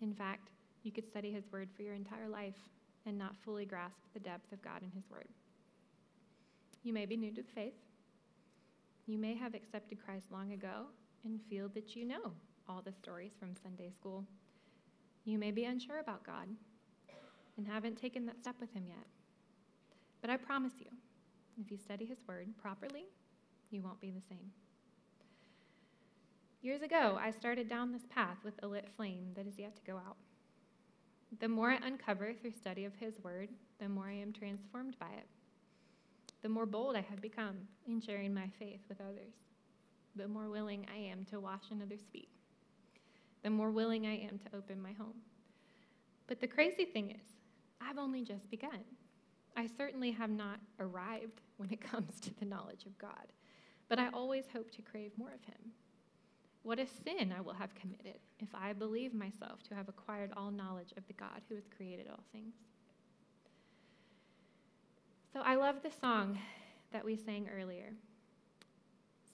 In 0.01 0.13
fact, 0.13 0.49
you 0.83 0.91
could 0.91 1.07
study 1.07 1.31
His 1.31 1.51
Word 1.51 1.69
for 1.75 1.83
your 1.83 1.93
entire 1.93 2.27
life 2.29 2.57
and 3.05 3.17
not 3.17 3.35
fully 3.43 3.65
grasp 3.65 3.97
the 4.13 4.19
depth 4.19 4.51
of 4.51 4.61
God 4.61 4.81
and 4.81 4.91
His 4.93 5.09
Word. 5.09 5.27
You 6.83 6.93
may 6.93 7.05
be 7.05 7.17
new 7.17 7.31
to 7.31 7.41
the 7.41 7.51
faith. 7.55 7.73
You 9.07 9.17
may 9.17 9.35
have 9.35 9.53
accepted 9.53 10.03
Christ 10.03 10.25
long 10.31 10.53
ago 10.53 10.87
and 11.23 11.39
feel 11.49 11.69
that 11.69 11.95
you 11.95 12.05
know 12.05 12.31
all 12.67 12.81
the 12.83 12.93
stories 12.93 13.31
from 13.39 13.55
Sunday 13.61 13.89
school. 13.89 14.25
You 15.25 15.37
may 15.37 15.51
be 15.51 15.65
unsure 15.65 15.99
about 15.99 16.25
God 16.25 16.47
and 17.57 17.67
haven't 17.67 17.97
taken 17.97 18.25
that 18.25 18.39
step 18.39 18.55
with 18.59 18.73
Him 18.73 18.83
yet. 18.87 19.07
But 20.21 20.29
I 20.29 20.37
promise 20.37 20.73
you, 20.79 20.87
if 21.61 21.71
you 21.71 21.77
study 21.77 22.05
His 22.05 22.19
Word 22.27 22.47
properly, 22.61 23.05
you 23.71 23.81
won't 23.81 24.01
be 24.01 24.11
the 24.11 24.21
same. 24.21 24.51
Years 26.61 26.81
ago, 26.81 27.17
I 27.19 27.31
started 27.31 27.69
down 27.69 27.91
this 27.91 28.05
path 28.09 28.37
with 28.43 28.53
a 28.63 28.67
lit 28.67 28.87
flame 28.95 29.31
that 29.35 29.47
is 29.47 29.59
yet 29.59 29.75
to 29.75 29.81
go 29.83 29.97
out. 29.97 30.17
The 31.39 31.47
more 31.47 31.71
I 31.71 31.79
uncover 31.85 32.33
through 32.33 32.51
study 32.51 32.85
of 32.85 32.95
His 32.95 33.19
Word, 33.23 33.49
the 33.79 33.89
more 33.89 34.07
I 34.07 34.13
am 34.13 34.33
transformed 34.33 34.97
by 34.99 35.09
it. 35.17 35.27
The 36.41 36.49
more 36.49 36.65
bold 36.65 36.95
I 36.95 37.01
have 37.09 37.21
become 37.21 37.55
in 37.87 38.01
sharing 38.01 38.33
my 38.33 38.49
faith 38.59 38.81
with 38.89 39.01
others. 39.01 39.33
The 40.15 40.27
more 40.27 40.49
willing 40.49 40.85
I 40.93 40.97
am 40.97 41.25
to 41.31 41.39
wash 41.39 41.63
another's 41.71 42.05
feet. 42.11 42.29
The 43.43 43.49
more 43.49 43.71
willing 43.71 44.05
I 44.05 44.17
am 44.17 44.39
to 44.39 44.55
open 44.57 44.81
my 44.81 44.93
home. 44.93 45.21
But 46.27 46.39
the 46.39 46.47
crazy 46.47 46.85
thing 46.85 47.11
is, 47.11 47.27
I've 47.81 47.97
only 47.97 48.23
just 48.23 48.49
begun. 48.49 48.79
I 49.55 49.67
certainly 49.77 50.11
have 50.11 50.29
not 50.29 50.59
arrived 50.79 51.41
when 51.57 51.71
it 51.71 51.81
comes 51.91 52.19
to 52.21 52.33
the 52.39 52.45
knowledge 52.45 52.85
of 52.85 52.97
God, 52.97 53.31
but 53.89 53.99
I 53.99 54.09
always 54.13 54.45
hope 54.53 54.71
to 54.71 54.81
crave 54.81 55.11
more 55.17 55.33
of 55.33 55.43
Him. 55.43 55.71
What 56.63 56.79
a 56.79 56.87
sin 56.87 57.33
I 57.37 57.41
will 57.41 57.53
have 57.53 57.75
committed 57.75 58.19
if 58.39 58.47
I 58.55 58.71
believe 58.71 59.13
myself 59.13 59.61
to 59.63 59.75
have 59.75 59.89
acquired 59.89 60.31
all 60.37 60.49
knowledge 60.49 60.93
of 60.95 61.05
the 61.07 61.13
God 61.13 61.41
who 61.49 61.55
has 61.55 61.65
created 61.75 62.07
all 62.09 62.23
things. 62.31 62.53
So 65.33 65.41
I 65.41 65.55
love 65.55 65.77
the 65.83 65.91
song 65.99 66.39
that 66.93 67.03
we 67.03 67.17
sang 67.17 67.49
earlier 67.53 67.91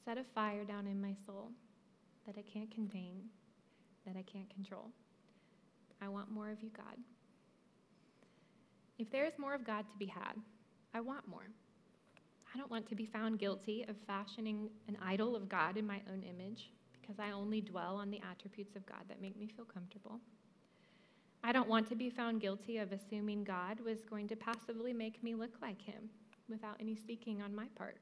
Set 0.06 0.18
a 0.18 0.24
fire 0.24 0.64
down 0.64 0.88
in 0.88 1.00
my 1.00 1.14
soul 1.26 1.52
that 2.26 2.36
I 2.36 2.42
can't 2.42 2.72
contain, 2.72 3.30
that 4.10 4.18
I 4.18 4.24
can't 4.24 4.50
control. 4.50 4.90
I 6.02 6.10
want 6.10 6.32
more 6.32 6.50
of 6.50 6.64
you, 6.64 6.70
God. 6.76 6.98
If 8.98 9.12
there 9.12 9.26
is 9.26 9.34
more 9.38 9.54
of 9.54 9.66
God 9.66 9.88
to 9.88 9.98
be 9.98 10.08
had, 10.08 10.34
I 10.94 11.00
want 11.00 11.28
more. 11.28 11.48
I 12.54 12.58
don't 12.58 12.72
want 12.72 12.90
to 12.90 12.96
be 12.96 13.06
found 13.06 13.38
guilty 13.38 13.86
of 13.88 13.96
fashioning 14.08 14.70
an 14.88 14.98
idol 15.06 15.36
of 15.36 15.48
God 15.48 15.78
in 15.78 15.86
my 15.86 16.02
own 16.12 16.24
image 16.24 16.72
because 17.00 17.20
I 17.20 17.32
only 17.32 17.62
dwell 17.62 17.98
on 17.98 18.10
the 18.10 18.20
attributes 18.30 18.76
of 18.76 18.86
God 18.88 19.04
that 19.08 19.22
make 19.22 19.38
me 19.38 19.48
feel 19.56 19.66
comfortable. 19.66 20.20
I 21.44 21.52
don't 21.52 21.70
want 21.70 21.88
to 21.90 21.96
be 21.96 22.10
found 22.10 22.42
guilty 22.42 22.78
of 22.80 22.92
assuming 22.92 23.44
God 23.44 23.80
was 23.80 24.00
going 24.10 24.28
to 24.30 24.36
passively 24.36 24.94
make 24.94 25.24
me 25.24 25.36
look 25.36 25.54
like 25.62 25.82
Him 25.82 26.10
without 26.50 26.78
any 26.80 26.98
seeking 27.08 27.42
on 27.42 27.56
my 27.56 27.68
part. 27.76 27.98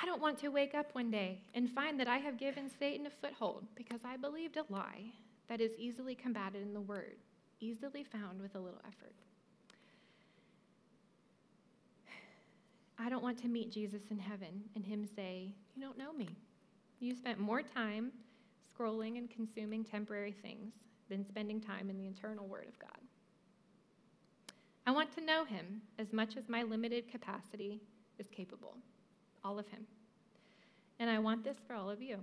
I 0.00 0.04
don't 0.04 0.20
want 0.20 0.38
to 0.40 0.48
wake 0.48 0.74
up 0.74 0.94
one 0.94 1.10
day 1.10 1.40
and 1.54 1.70
find 1.70 1.98
that 1.98 2.08
I 2.08 2.18
have 2.18 2.36
given 2.38 2.70
Satan 2.78 3.06
a 3.06 3.10
foothold 3.10 3.64
because 3.74 4.00
I 4.04 4.16
believed 4.16 4.58
a 4.58 4.64
lie 4.68 5.12
that 5.48 5.60
is 5.60 5.72
easily 5.78 6.14
combated 6.14 6.62
in 6.62 6.74
the 6.74 6.80
Word, 6.80 7.16
easily 7.60 8.04
found 8.04 8.42
with 8.42 8.54
a 8.54 8.58
little 8.58 8.80
effort. 8.86 9.14
I 12.98 13.08
don't 13.08 13.22
want 13.22 13.38
to 13.38 13.48
meet 13.48 13.72
Jesus 13.72 14.02
in 14.10 14.18
heaven 14.18 14.64
and 14.74 14.84
Him 14.84 15.08
say, 15.16 15.52
You 15.74 15.82
don't 15.82 15.98
know 15.98 16.12
me. 16.12 16.28
You 17.00 17.14
spent 17.14 17.38
more 17.38 17.62
time 17.62 18.12
scrolling 18.78 19.16
and 19.16 19.30
consuming 19.30 19.82
temporary 19.82 20.32
things 20.32 20.74
than 21.08 21.24
spending 21.24 21.60
time 21.60 21.88
in 21.88 21.96
the 21.96 22.06
eternal 22.06 22.46
Word 22.46 22.66
of 22.68 22.78
God. 22.78 22.90
I 24.86 24.90
want 24.90 25.10
to 25.14 25.24
know 25.24 25.44
Him 25.44 25.80
as 25.98 26.12
much 26.12 26.36
as 26.36 26.48
my 26.48 26.62
limited 26.62 27.10
capacity 27.10 27.80
is 28.18 28.26
capable, 28.28 28.76
all 29.46 29.58
of 29.58 29.68
Him. 29.68 29.86
And 30.98 31.08
I 31.08 31.18
want 31.18 31.44
this 31.44 31.56
for 31.66 31.74
all 31.74 31.90
of 31.90 32.02
you 32.02 32.18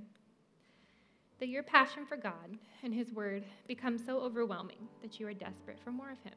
that 1.40 1.50
your 1.50 1.64
passion 1.64 2.06
for 2.06 2.16
God 2.16 2.58
and 2.84 2.94
His 2.94 3.12
Word 3.12 3.44
becomes 3.68 4.06
so 4.06 4.20
overwhelming 4.20 4.88
that 5.02 5.20
you 5.20 5.28
are 5.28 5.34
desperate 5.34 5.80
for 5.84 5.92
more 5.92 6.12
of 6.12 6.22
Him. 6.24 6.34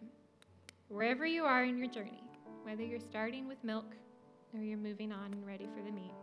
Wherever 0.88 1.26
you 1.26 1.44
are 1.44 1.64
in 1.64 1.78
your 1.78 1.88
journey, 1.88 2.22
whether 2.62 2.82
you're 2.82 3.00
starting 3.00 3.46
with 3.46 3.62
milk 3.62 3.94
or 4.54 4.60
you're 4.60 4.78
moving 4.78 5.12
on 5.12 5.32
and 5.32 5.46
ready 5.46 5.68
for 5.76 5.82
the 5.82 5.90
meat, 5.90 6.14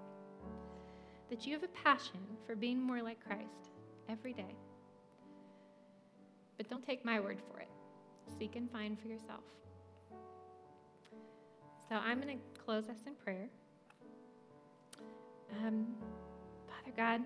that 1.29 1.45
you 1.45 1.53
have 1.53 1.63
a 1.63 1.67
passion 1.83 2.19
for 2.45 2.55
being 2.55 2.81
more 2.81 3.01
like 3.01 3.23
Christ 3.25 3.71
every 4.09 4.33
day. 4.33 4.55
But 6.57 6.69
don't 6.69 6.85
take 6.85 7.03
my 7.03 7.19
word 7.19 7.39
for 7.51 7.59
it. 7.59 7.69
Seek 8.37 8.55
and 8.55 8.69
find 8.71 8.99
for 8.99 9.07
yourself. 9.07 9.43
So 11.89 11.95
I'm 11.95 12.21
going 12.21 12.37
to 12.37 12.61
close 12.61 12.85
us 12.89 12.99
in 13.05 13.13
prayer. 13.15 13.49
Um, 15.61 15.87
Father 16.67 16.95
God, 16.95 17.21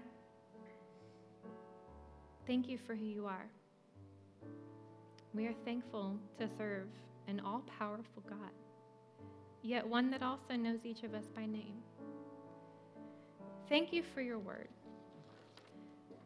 thank 2.45 2.67
you 2.67 2.77
for 2.77 2.95
who 2.95 3.05
you 3.05 3.25
are. 3.25 3.47
We 5.33 5.45
are 5.47 5.53
thankful 5.65 6.17
to 6.39 6.47
serve 6.57 6.87
an 7.27 7.41
all 7.45 7.63
powerful 7.79 8.23
God, 8.27 8.51
yet 9.61 9.87
one 9.87 10.11
that 10.11 10.23
also 10.23 10.55
knows 10.55 10.85
each 10.85 11.03
of 11.03 11.13
us 11.13 11.25
by 11.35 11.45
name. 11.45 11.75
Thank 13.69 13.93
you 13.93 14.03
for 14.13 14.21
your 14.21 14.39
word. 14.39 14.69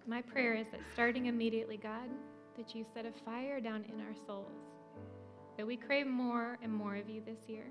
My 0.07 0.21
prayer 0.21 0.53
is 0.53 0.67
that 0.71 0.81
starting 0.93 1.27
immediately, 1.27 1.77
God, 1.77 2.09
that 2.57 2.75
you 2.75 2.85
set 2.93 3.05
a 3.05 3.11
fire 3.23 3.59
down 3.59 3.85
in 3.93 4.01
our 4.01 4.15
souls, 4.25 4.51
that 5.57 5.65
we 5.65 5.77
crave 5.77 6.07
more 6.07 6.57
and 6.61 6.73
more 6.73 6.95
of 6.95 7.09
you 7.09 7.21
this 7.25 7.47
year. 7.47 7.65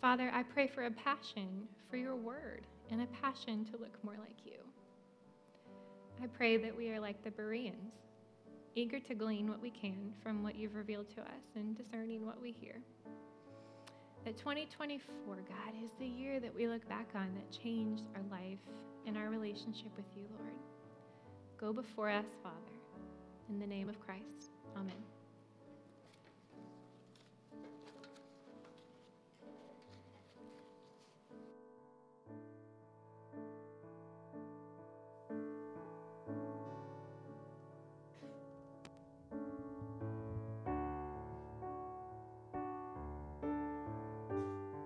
Father, 0.00 0.30
I 0.32 0.44
pray 0.44 0.68
for 0.68 0.84
a 0.84 0.90
passion 0.92 1.66
for 1.90 1.96
your 1.96 2.14
word 2.14 2.62
and 2.90 3.02
a 3.02 3.06
passion 3.06 3.64
to 3.66 3.72
look 3.72 4.02
more 4.04 4.16
like 4.18 4.36
you. 4.44 4.58
I 6.22 6.26
pray 6.28 6.56
that 6.56 6.76
we 6.76 6.90
are 6.90 7.00
like 7.00 7.22
the 7.24 7.32
Bereans, 7.32 7.94
eager 8.76 9.00
to 9.00 9.14
glean 9.14 9.48
what 9.48 9.60
we 9.60 9.70
can 9.70 10.12
from 10.22 10.44
what 10.44 10.54
you've 10.54 10.76
revealed 10.76 11.08
to 11.16 11.22
us 11.22 11.44
and 11.56 11.76
discerning 11.76 12.24
what 12.24 12.40
we 12.40 12.52
hear. 12.52 12.76
That 14.24 14.36
2024, 14.36 15.36
God, 15.36 15.74
is 15.84 15.90
the 15.98 16.06
year 16.06 16.38
that 16.38 16.54
we 16.54 16.68
look 16.68 16.88
back 16.88 17.08
on 17.16 17.34
that 17.34 17.50
changed 17.50 18.04
our 18.14 18.22
life 18.30 18.58
and 19.06 19.16
our 19.16 19.30
relationship 19.30 19.90
with 19.96 20.06
you, 20.16 20.26
Lord. 20.38 20.54
Go 21.58 21.72
before 21.72 22.10
us, 22.10 22.26
Father. 22.42 22.54
In 23.48 23.58
the 23.58 23.66
name 23.66 23.88
of 23.88 23.98
Christ. 24.00 24.52
Amen. 24.76 25.17